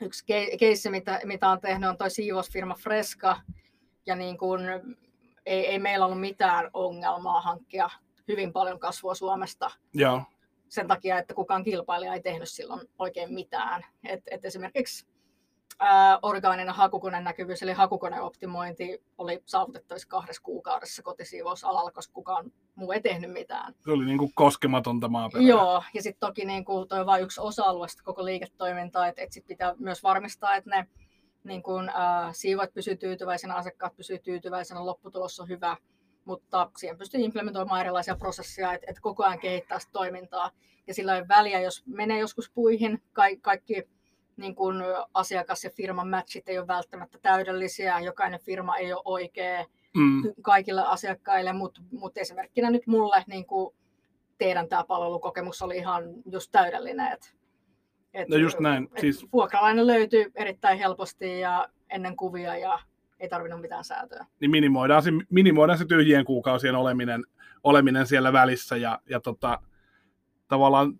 yksi 0.00 0.24
keissi, 0.58 0.90
mitä, 0.90 1.20
mitä 1.24 1.48
on 1.48 1.60
tehnyt, 1.60 1.90
on 1.90 1.98
toi 1.98 2.10
siivousfirma 2.10 2.74
Fresca, 2.74 3.40
ja 4.06 4.16
niin 4.16 4.38
kuin, 4.38 4.60
ei, 5.46 5.66
ei 5.66 5.78
meillä 5.78 6.06
ollut 6.06 6.20
mitään 6.20 6.70
ongelmaa 6.72 7.40
hankkia 7.40 7.90
hyvin 8.28 8.52
paljon 8.52 8.78
kasvua 8.78 9.14
Suomesta. 9.14 9.70
Joo. 9.94 10.22
Sen 10.68 10.86
takia, 10.86 11.18
että 11.18 11.34
kukaan 11.34 11.64
kilpailija 11.64 12.14
ei 12.14 12.22
tehnyt 12.22 12.48
silloin 12.48 12.88
oikein 12.98 13.34
mitään. 13.34 13.84
Et, 14.08 14.22
et 14.30 14.44
esimerkiksi 14.44 15.06
ää, 15.78 16.18
orgaaninen 16.22 16.74
hakukoneen 16.74 17.24
näkyvyys, 17.24 17.62
eli 17.62 17.72
hakukoneoptimointi, 17.72 19.02
oli 19.18 19.42
saavutettavissa 19.46 20.08
kahdessa 20.08 20.42
kuukaudessa 20.42 21.02
kotisiivousalalla, 21.02 21.90
koska 21.90 22.12
kukaan 22.12 22.52
muu 22.74 22.92
ei 22.92 23.00
tehnyt 23.00 23.32
mitään. 23.32 23.74
Se 23.84 23.90
oli 23.90 24.04
niin 24.04 24.18
kuin 24.18 24.32
koskematonta 24.34 25.08
maaperää. 25.08 25.46
Joo, 25.48 25.82
ja 25.94 26.02
sitten 26.02 26.28
toki 26.28 26.44
niin 26.44 26.64
kuin, 26.64 26.88
toi 26.88 27.00
on 27.00 27.06
vain 27.06 27.22
yksi 27.22 27.40
osa-alueesta 27.40 28.02
koko 28.02 28.24
liiketoimintaa, 28.24 29.06
että 29.06 29.22
et 29.22 29.32
sit 29.32 29.46
pitää 29.46 29.74
myös 29.78 30.02
varmistaa, 30.02 30.56
että 30.56 30.70
ne 30.70 30.86
niin 31.44 31.62
kuin, 31.62 31.88
äh, 31.88 32.30
siivoit 32.32 32.74
pysyy 32.74 32.96
tyytyväisenä, 32.96 33.54
asiakkaat 33.54 33.96
pysyy 33.96 34.18
tyytyväisenä, 34.18 34.86
lopputulos 34.86 35.40
on 35.40 35.48
hyvä, 35.48 35.76
mutta 36.24 36.70
siihen 36.76 36.98
pystyy 36.98 37.20
implementoimaan 37.20 37.80
erilaisia 37.80 38.16
prosesseja, 38.16 38.72
että, 38.72 38.86
että 38.90 39.00
koko 39.00 39.24
ajan 39.24 39.38
kehittää 39.38 39.78
sitä 39.78 39.92
toimintaa. 39.92 40.50
Ja 40.86 40.94
sillä 40.94 41.16
ei 41.16 41.28
väliä, 41.28 41.60
jos 41.60 41.82
menee 41.86 42.18
joskus 42.18 42.50
puihin, 42.54 43.02
kaikki, 43.12 43.40
kaikki 43.40 43.88
niin 44.38 44.54
kuin 44.54 44.76
asiakas- 45.14 45.64
ja 45.64 45.70
firman 45.70 46.08
matchit 46.08 46.48
ei 46.48 46.58
ole 46.58 46.66
välttämättä 46.66 47.18
täydellisiä, 47.22 48.00
jokainen 48.00 48.40
firma 48.40 48.76
ei 48.76 48.92
ole 48.92 49.02
oikea 49.04 49.64
mm. 49.96 50.22
kaikille 50.42 50.82
asiakkaille, 50.86 51.52
mutta 51.52 51.80
mut 51.90 52.18
esimerkkinä 52.18 52.70
nyt 52.70 52.86
mulle 52.86 53.24
niin 53.26 53.46
kuin 53.46 53.74
teidän 54.38 54.68
tämä 54.68 54.84
palvelukokemus 54.84 55.62
oli 55.62 55.76
ihan 55.76 56.04
just 56.30 56.52
täydellinen. 56.52 57.12
Et, 57.12 57.34
et, 58.14 58.28
no 58.28 58.36
just 58.36 58.60
näin. 58.60 58.88
Et 58.94 59.00
siis... 59.00 59.26
Vuokralainen 59.32 59.86
löytyy 59.86 60.32
erittäin 60.34 60.78
helposti 60.78 61.40
ja 61.40 61.68
ennen 61.90 62.16
kuvia 62.16 62.56
ja 62.56 62.78
ei 63.20 63.28
tarvinnut 63.28 63.60
mitään 63.60 63.84
säätöä. 63.84 64.26
Niin 64.40 64.50
minimoidaan 64.50 65.02
se, 65.02 65.10
minimoidaan 65.30 65.78
se 65.78 65.84
tyhjien 65.84 66.24
kuukausien 66.24 66.74
oleminen, 66.74 67.24
oleminen 67.64 68.06
siellä 68.06 68.32
välissä 68.32 68.76
ja, 68.76 68.98
ja 69.10 69.20
tota, 69.20 69.58
tavallaan 70.48 70.98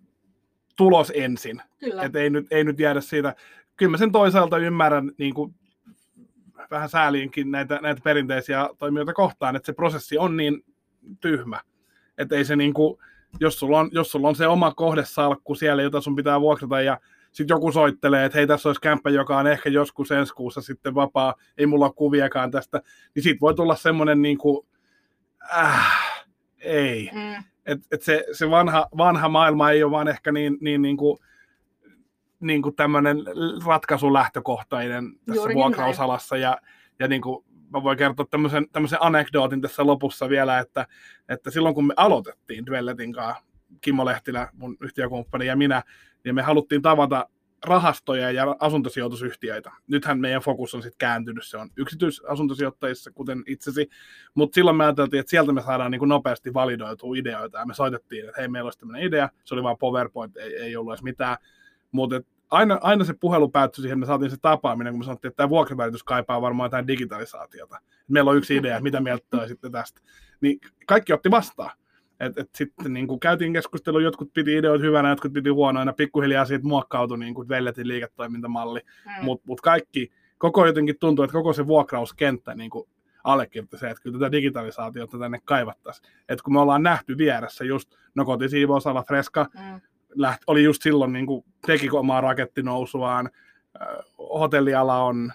tulos 0.79 1.11
ensin. 1.15 1.61
Kyllä. 1.79 2.03
Et 2.03 2.15
ei, 2.15 2.29
nyt, 2.29 2.47
ei 2.51 2.63
nyt 2.63 2.79
jäädä 2.79 3.01
siitä. 3.01 3.35
Kyllä 3.75 3.91
mä 3.91 3.97
sen 3.97 4.11
toisaalta 4.11 4.57
ymmärrän 4.57 5.11
niin 5.17 5.33
kuin 5.33 5.55
vähän 6.71 6.89
sääliinkin 6.89 7.51
näitä, 7.51 7.79
näitä 7.81 8.01
perinteisiä 8.03 8.69
toimijoita 8.77 9.13
kohtaan, 9.13 9.55
että 9.55 9.65
se 9.65 9.73
prosessi 9.73 10.17
on 10.17 10.37
niin 10.37 10.63
tyhmä. 11.21 11.61
Että 12.17 12.35
ei 12.35 12.45
se 12.45 12.55
niin 12.55 12.73
kuin, 12.73 12.97
jos 13.39 13.59
sulla, 13.59 13.79
on, 13.79 13.89
jos 13.91 14.11
sulla 14.11 14.27
on 14.27 14.35
se 14.35 14.47
oma 14.47 14.73
kohdesalkku 14.73 15.55
siellä, 15.55 15.81
jota 15.81 16.01
sun 16.01 16.15
pitää 16.15 16.41
vuokrata 16.41 16.81
ja 16.81 16.99
sitten 17.31 17.55
joku 17.55 17.71
soittelee, 17.71 18.25
että 18.25 18.37
hei 18.37 18.47
tässä 18.47 18.69
olisi 18.69 18.81
kämppä, 18.81 19.09
joka 19.09 19.37
on 19.37 19.47
ehkä 19.47 19.69
joskus 19.69 20.11
ensi 20.11 20.33
kuussa 20.33 20.61
sitten 20.61 20.95
vapaa, 20.95 21.35
ei 21.57 21.65
mulla 21.65 21.85
ole 21.85 21.93
kuviakaan 21.95 22.51
tästä, 22.51 22.81
niin 23.15 23.23
siitä 23.23 23.41
voi 23.41 23.53
tulla 23.55 23.75
semmoinen 23.75 24.21
niin 24.21 24.37
kuin, 24.37 24.67
äh, 25.57 26.25
ei. 26.59 27.09
Mm. 27.13 27.43
Et, 27.69 27.79
et 27.91 28.01
se, 28.01 28.25
se 28.31 28.49
vanha, 28.49 28.87
vanha 28.97 29.29
maailma 29.29 29.71
ei 29.71 29.83
ole 29.83 29.91
vaan 29.91 30.07
ehkä 30.07 30.31
niin, 30.31 30.57
niin, 30.61 30.81
niin 30.81 30.97
kuin, 30.97 31.19
niin 32.39 32.61
kuin 32.61 32.75
tämmöinen 32.75 33.17
ratkaisulähtökohtainen 33.65 35.11
tässä 35.25 35.35
Juurikin 35.35 35.63
vuokrausalassa. 35.63 36.37
Ja, 36.37 36.57
ja 36.99 37.07
niin 37.07 37.21
kuin 37.21 37.45
mä 37.73 37.83
voin 37.83 37.97
kertoa 37.97 38.25
tämmöisen, 38.29 38.67
tämmöisen 38.71 38.97
anekdootin 39.01 39.61
tässä 39.61 39.85
lopussa 39.85 40.29
vielä, 40.29 40.59
että, 40.59 40.87
että 41.29 41.51
silloin 41.51 41.75
kun 41.75 41.87
me 41.87 41.93
aloitettiin 41.97 42.65
Dwelletin 42.65 43.13
kanssa, 43.13 43.43
Kimmo 43.81 44.05
Lehtilä, 44.05 44.49
mun 44.53 44.77
yhtiökumppani 44.81 45.45
ja 45.45 45.55
minä, 45.55 45.83
niin 46.23 46.35
me 46.35 46.41
haluttiin 46.41 46.81
tavata 46.81 47.29
rahastoja 47.65 48.31
ja 48.31 48.55
asuntosijoitusyhtiöitä. 48.59 49.71
Nythän 49.87 50.19
meidän 50.19 50.41
fokus 50.41 50.75
on 50.75 50.81
sitten 50.81 50.97
kääntynyt, 50.97 51.45
se 51.45 51.57
on 51.57 51.69
yksityisasuntosijoittajissa, 51.77 53.11
kuten 53.11 53.43
itsesi, 53.47 53.89
mutta 54.33 54.55
silloin 54.55 54.77
me 54.77 54.83
ajateltiin, 54.83 55.19
että 55.19 55.29
sieltä 55.29 55.51
me 55.51 55.61
saadaan 55.61 55.91
niin 55.91 55.99
kuin 55.99 56.09
nopeasti 56.09 56.53
validoitua 56.53 57.15
ideoita, 57.15 57.57
ja 57.57 57.65
me 57.65 57.73
soitettiin, 57.73 58.25
että 58.29 58.41
hei, 58.41 58.47
meillä 58.47 58.67
olisi 58.67 58.79
tämmöinen 58.79 59.07
idea, 59.07 59.29
se 59.45 59.55
oli 59.55 59.63
vain 59.63 59.77
PowerPoint, 59.77 60.37
ei, 60.37 60.55
ei 60.55 60.75
ollut 60.75 60.93
edes 60.93 61.03
mitään, 61.03 61.37
mutta 61.91 62.21
aina, 62.51 62.79
aina 62.81 63.03
se 63.03 63.13
puhelu 63.13 63.49
päättyi 63.49 63.81
siihen, 63.81 63.95
että 63.95 63.99
me 63.99 64.05
saatiin 64.05 64.31
se 64.31 64.37
tapaaminen, 64.41 64.93
kun 64.93 64.99
me 64.99 65.05
sanottiin, 65.05 65.29
että 65.29 65.37
tämä 65.37 65.49
vuokravälitys 65.49 66.03
kaipaa 66.03 66.41
varmaan 66.41 66.67
jotain 66.67 66.87
digitalisaatiota. 66.87 67.79
Meillä 68.07 68.31
on 68.31 68.37
yksi 68.37 68.55
idea, 68.55 68.81
mitä 68.81 69.01
mieltä 69.01 69.47
sitten 69.47 69.71
tästä. 69.71 70.01
Niin 70.41 70.59
kaikki 70.85 71.13
otti 71.13 71.31
vastaan. 71.31 71.71
Et, 72.19 72.37
et 72.37 72.49
sitten 72.55 72.93
niin 72.93 73.07
kuin 73.07 73.19
käytiin 73.19 73.53
keskustelua, 73.53 74.01
jotkut 74.01 74.33
piti 74.33 74.57
ideoita 74.57 74.83
hyvänä, 74.85 75.09
jotkut 75.09 75.33
piti 75.33 75.49
huonoina, 75.49 75.93
pikkuhiljaa 75.93 76.45
siitä 76.45 76.67
muokkautui 76.67 77.19
niin 77.19 77.33
kuin 77.33 77.49
Velletin 77.49 77.87
liiketoimintamalli, 77.87 78.79
mm. 79.05 79.25
mutta 79.25 79.43
mut 79.47 79.61
kaikki, 79.61 80.11
koko 80.37 80.65
jotenkin 80.65 80.99
tuntuu, 80.99 81.23
että 81.23 81.33
koko 81.33 81.53
se 81.53 81.67
vuokrauskenttä 81.67 82.55
niin 82.55 82.69
kuin 82.69 82.89
allekirjoitti 83.23 83.77
se, 83.77 83.89
että 83.89 84.03
kyllä 84.03 84.19
tätä 84.19 84.31
digitalisaatiota 84.31 85.19
tänne 85.19 85.39
kaivattaisiin. 85.45 86.13
Että 86.29 86.43
kun 86.43 86.53
me 86.53 86.59
ollaan 86.59 86.83
nähty 86.83 87.17
vieressä 87.17 87.65
just, 87.65 87.95
no 88.15 88.25
kotisiivousala 88.25 89.03
Freska, 89.03 89.47
mm. 89.53 89.81
läht, 90.15 90.41
oli 90.47 90.63
just 90.63 90.81
silloin 90.81 91.13
niin 91.13 91.25
kuin, 91.25 91.45
teki 91.67 91.89
omaa 91.89 92.21
rakettinousuaan, 92.21 93.29
hotelliala 94.19 95.03
on 95.03 95.31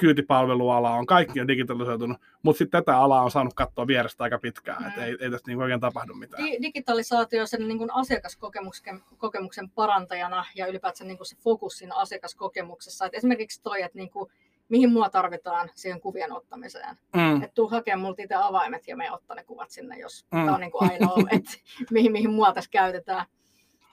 kyytipalveluala 0.00 0.90
on, 0.90 1.06
kaikki 1.06 1.40
on 1.40 1.48
digitalisoitunut, 1.48 2.16
mutta 2.42 2.58
sitten 2.58 2.82
tätä 2.82 2.98
alaa 2.98 3.22
on 3.22 3.30
saanut 3.30 3.54
katsoa 3.54 3.86
vierestä 3.86 4.24
aika 4.24 4.38
pitkään, 4.38 4.82
mm. 4.82 4.88
että 4.88 5.04
ei, 5.04 5.16
ei 5.20 5.30
tästä 5.30 5.50
niin 5.50 5.62
oikein 5.62 5.80
tapahdu 5.80 6.14
mitään. 6.14 6.42
Digitalisaatio 6.62 7.46
sen 7.46 7.68
niin 7.68 7.78
kuin 7.78 7.94
asiakaskokemuksen 7.94 9.00
kokemuksen 9.18 9.70
parantajana 9.70 10.44
ja 10.54 10.66
ylipäätään 10.66 11.08
niin 11.08 11.16
kuin 11.16 11.26
se 11.26 11.36
fokus 11.36 11.78
siinä 11.78 11.94
asiakaskokemuksessa. 11.94 13.06
Et 13.06 13.14
esimerkiksi 13.14 13.62
toi, 13.62 13.82
että 13.82 13.98
niin 13.98 14.10
kuin, 14.10 14.30
mihin 14.68 14.92
mua 14.92 15.10
tarvitaan 15.10 15.70
siihen 15.74 16.00
kuvien 16.00 16.32
ottamiseen. 16.32 16.96
Mm. 17.16 17.36
Että 17.36 17.54
tuu 17.54 17.68
hakemaan 17.68 18.00
multa 18.00 18.22
itse 18.22 18.34
avaimet 18.34 18.88
ja 18.88 18.96
me 18.96 19.12
ottaa 19.12 19.36
ne 19.36 19.44
kuvat 19.44 19.70
sinne, 19.70 19.98
jos 19.98 20.26
mm. 20.32 20.44
tämä 20.44 20.54
on 20.54 20.60
niin 20.60 20.72
kuin 20.72 20.90
ainoa, 20.90 21.18
että 21.36 21.50
mihin, 21.90 22.12
mihin 22.12 22.30
mua 22.30 22.52
tässä 22.52 22.70
käytetään. 22.70 23.26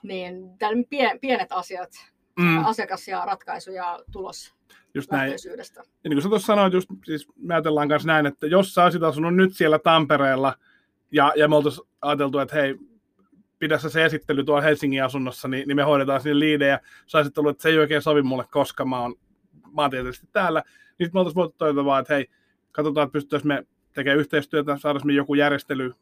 Niin 0.02 0.50
pienet 1.20 1.52
asiat, 1.52 1.90
mm. 2.38 2.64
asiakas 2.64 3.08
ja 3.08 3.24
ratkaisu 3.24 3.70
ja 3.70 3.98
tulos 4.12 4.58
just 4.94 5.10
näin. 5.10 5.32
Ja 5.32 5.36
niin 6.04 6.14
kuin 6.14 6.22
sä 6.22 6.28
tuossa 6.28 6.46
sanoit, 6.46 6.72
just, 6.72 6.88
siis 7.04 7.28
me 7.36 7.54
ajatellaan 7.54 7.88
kanssa 7.88 8.06
näin, 8.06 8.26
että 8.26 8.46
jos 8.46 8.74
sä 8.74 8.84
olisit 8.84 9.02
asunut 9.02 9.34
nyt 9.34 9.56
siellä 9.56 9.78
Tampereella 9.78 10.54
ja, 11.12 11.32
ja 11.36 11.48
me 11.48 11.56
oltaisiin 11.56 11.88
ajateltu, 12.02 12.38
että 12.38 12.56
hei, 12.56 12.78
pidä 13.58 13.78
se 13.78 14.04
esittely 14.04 14.44
tuolla 14.44 14.62
Helsingin 14.62 15.04
asunnossa, 15.04 15.48
niin, 15.48 15.68
niin 15.68 15.76
me 15.76 15.82
hoidetaan 15.82 16.20
sinne 16.20 16.38
liidejä. 16.38 16.80
Sä 17.06 17.18
olisit 17.18 17.38
ollut, 17.38 17.50
että 17.50 17.62
se 17.62 17.68
ei 17.68 17.78
oikein 17.78 18.02
sovi 18.02 18.22
mulle, 18.22 18.44
koska 18.50 18.84
mä 18.84 19.00
oon 19.00 19.14
maantieteellisesti 19.72 20.28
täällä. 20.32 20.62
Niin 20.98 21.10
me 21.14 21.20
oltaisiin 21.20 21.40
voitu 21.40 21.54
todeta 21.58 21.84
vaan, 21.84 22.00
että 22.00 22.14
hei, 22.14 22.26
katsotaan, 22.72 23.04
että 23.04 23.12
pystyttäisiin 23.12 23.48
me 23.48 23.66
tekemään 23.92 24.18
yhteistyötä, 24.18 24.76
saadaanko 24.76 25.08
joku 25.08 25.34
järjestely 25.34 25.94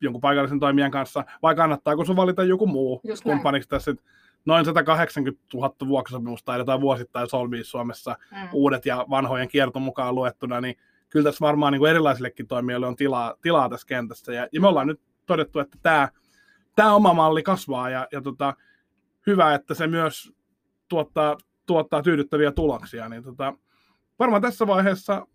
jonkun 0.00 0.20
paikallisen 0.20 0.60
toimijan 0.60 0.90
kanssa, 0.90 1.24
vai 1.42 1.54
kannattaako 1.54 2.04
sun 2.04 2.16
valita 2.16 2.44
joku 2.44 2.66
muu 2.66 3.02
kumppaniksi 3.22 3.68
tässä, 3.68 3.94
noin 4.48 4.64
180 4.64 5.42
000 5.54 5.74
vuokrasopimusta 5.88 6.46
taidetaan 6.46 6.80
vuosittain 6.80 7.28
solmia 7.28 7.64
Suomessa 7.64 8.16
mm. 8.30 8.48
uudet 8.52 8.86
ja 8.86 9.06
vanhojen 9.10 9.48
kierton 9.48 9.82
mukaan 9.82 10.14
luettuna, 10.14 10.60
niin 10.60 10.76
kyllä 11.08 11.24
tässä 11.24 11.46
varmaan 11.46 11.72
niin 11.72 11.78
kuin 11.80 11.90
erilaisillekin 11.90 12.46
toimijoille 12.46 12.86
on 12.86 12.96
tilaa, 12.96 13.34
tilaa 13.42 13.68
tässä 13.68 13.86
kentässä. 13.86 14.32
Ja, 14.32 14.48
ja 14.52 14.60
me 14.60 14.68
ollaan 14.68 14.86
nyt 14.86 15.00
todettu, 15.26 15.58
että 15.58 15.78
tämä, 15.82 16.08
tämä 16.76 16.94
oma 16.94 17.12
malli 17.12 17.42
kasvaa 17.42 17.90
ja, 17.90 18.08
ja 18.12 18.20
tota, 18.20 18.54
hyvä, 19.26 19.54
että 19.54 19.74
se 19.74 19.86
myös 19.86 20.32
tuottaa, 20.88 21.36
tuottaa 21.66 22.02
tyydyttäviä 22.02 22.52
tuloksia. 22.52 23.08
Niin 23.08 23.22
tota, 23.22 23.54
varmaan 24.18 24.42
tässä 24.42 24.66
vaiheessa 24.66 25.26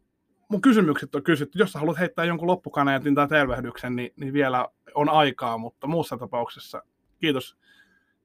mun 0.49 0.62
kysymykset 0.62 1.15
on 1.15 1.23
kysytty. 1.23 1.60
Jos 1.60 1.71
sä 1.71 1.80
haluat 1.80 1.99
heittää 1.99 2.26
jonkun 2.26 2.47
loppukaneetin 2.47 3.15
tai 3.15 3.28
tervehdyksen, 3.28 3.95
niin, 3.95 4.12
niin 4.15 4.34
vielä 4.34 4.67
on 4.95 5.10
aikaa, 5.10 5.58
mutta 5.58 5.88
muussa 5.88 6.17
tapauksessa 6.17 6.84
kiitos 7.19 7.58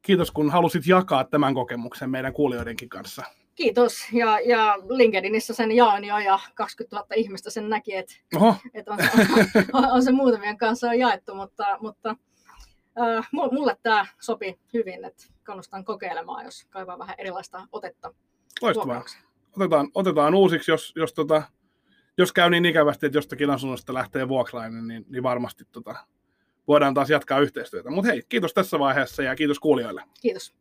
kiitos 0.03 0.31
kun 0.31 0.51
halusit 0.51 0.87
jakaa 0.87 1.25
tämän 1.25 1.55
kokemuksen 1.55 2.11
meidän 2.11 2.33
kuulijoidenkin 2.33 2.89
kanssa. 2.89 3.23
Kiitos. 3.55 4.13
Ja, 4.13 4.41
ja 4.41 4.79
LinkedInissa 4.89 5.55
sen 5.55 5.73
jaoin 5.73 6.05
jo 6.05 6.19
ja 6.19 6.39
20 6.55 6.97
000 6.97 7.07
ihmistä 7.17 7.51
sen 7.51 7.69
näki, 7.69 7.95
että 7.95 8.15
et 8.75 8.89
on, 8.89 8.99
on, 9.73 9.85
on, 9.85 10.03
se 10.03 10.13
muutamien 10.13 10.59
kanssa 10.59 10.95
jaettu, 10.95 11.35
mutta, 11.35 11.65
mutta 11.81 12.17
äh, 13.01 13.29
mulle 13.33 13.77
tämä 13.83 14.07
sopi 14.21 14.59
hyvin, 14.75 15.05
että 15.05 15.25
kannustan 15.43 15.85
kokeilemaan, 15.85 16.45
jos 16.45 16.67
kaivaa 16.71 16.99
vähän 16.99 17.15
erilaista 17.19 17.69
otetta. 17.73 18.15
Loistavaa. 18.63 19.05
Otetaan, 19.57 19.89
otetaan 19.95 20.35
uusiksi, 20.35 20.71
jos, 20.71 20.93
jos, 20.97 21.13
tota, 21.13 21.43
jos 22.19 22.33
käy 22.33 22.51
niin 22.51 22.67
ikävästi, 22.67 23.07
että 23.07 23.19
jostakin 23.19 23.51
asunnosta 23.51 23.95
lähtee 23.95 24.29
vuokrainen, 24.29 24.89
niin, 24.89 25.05
niin 25.09 25.23
varmasti 25.23 25.65
tota, 25.73 25.95
voidaan 26.69 26.95
taas 26.95 27.11
jatkaa 27.11 27.41
yhteistyötä. 27.41 27.91
Mutta 27.91 28.11
hei, 28.11 28.23
kiitos 28.29 28.55
tässä 28.55 28.79
vaiheessa 28.79 29.23
ja 29.23 29.37
kiitos 29.37 29.59
kuulijoille. 29.59 30.03
Kiitos. 30.23 30.55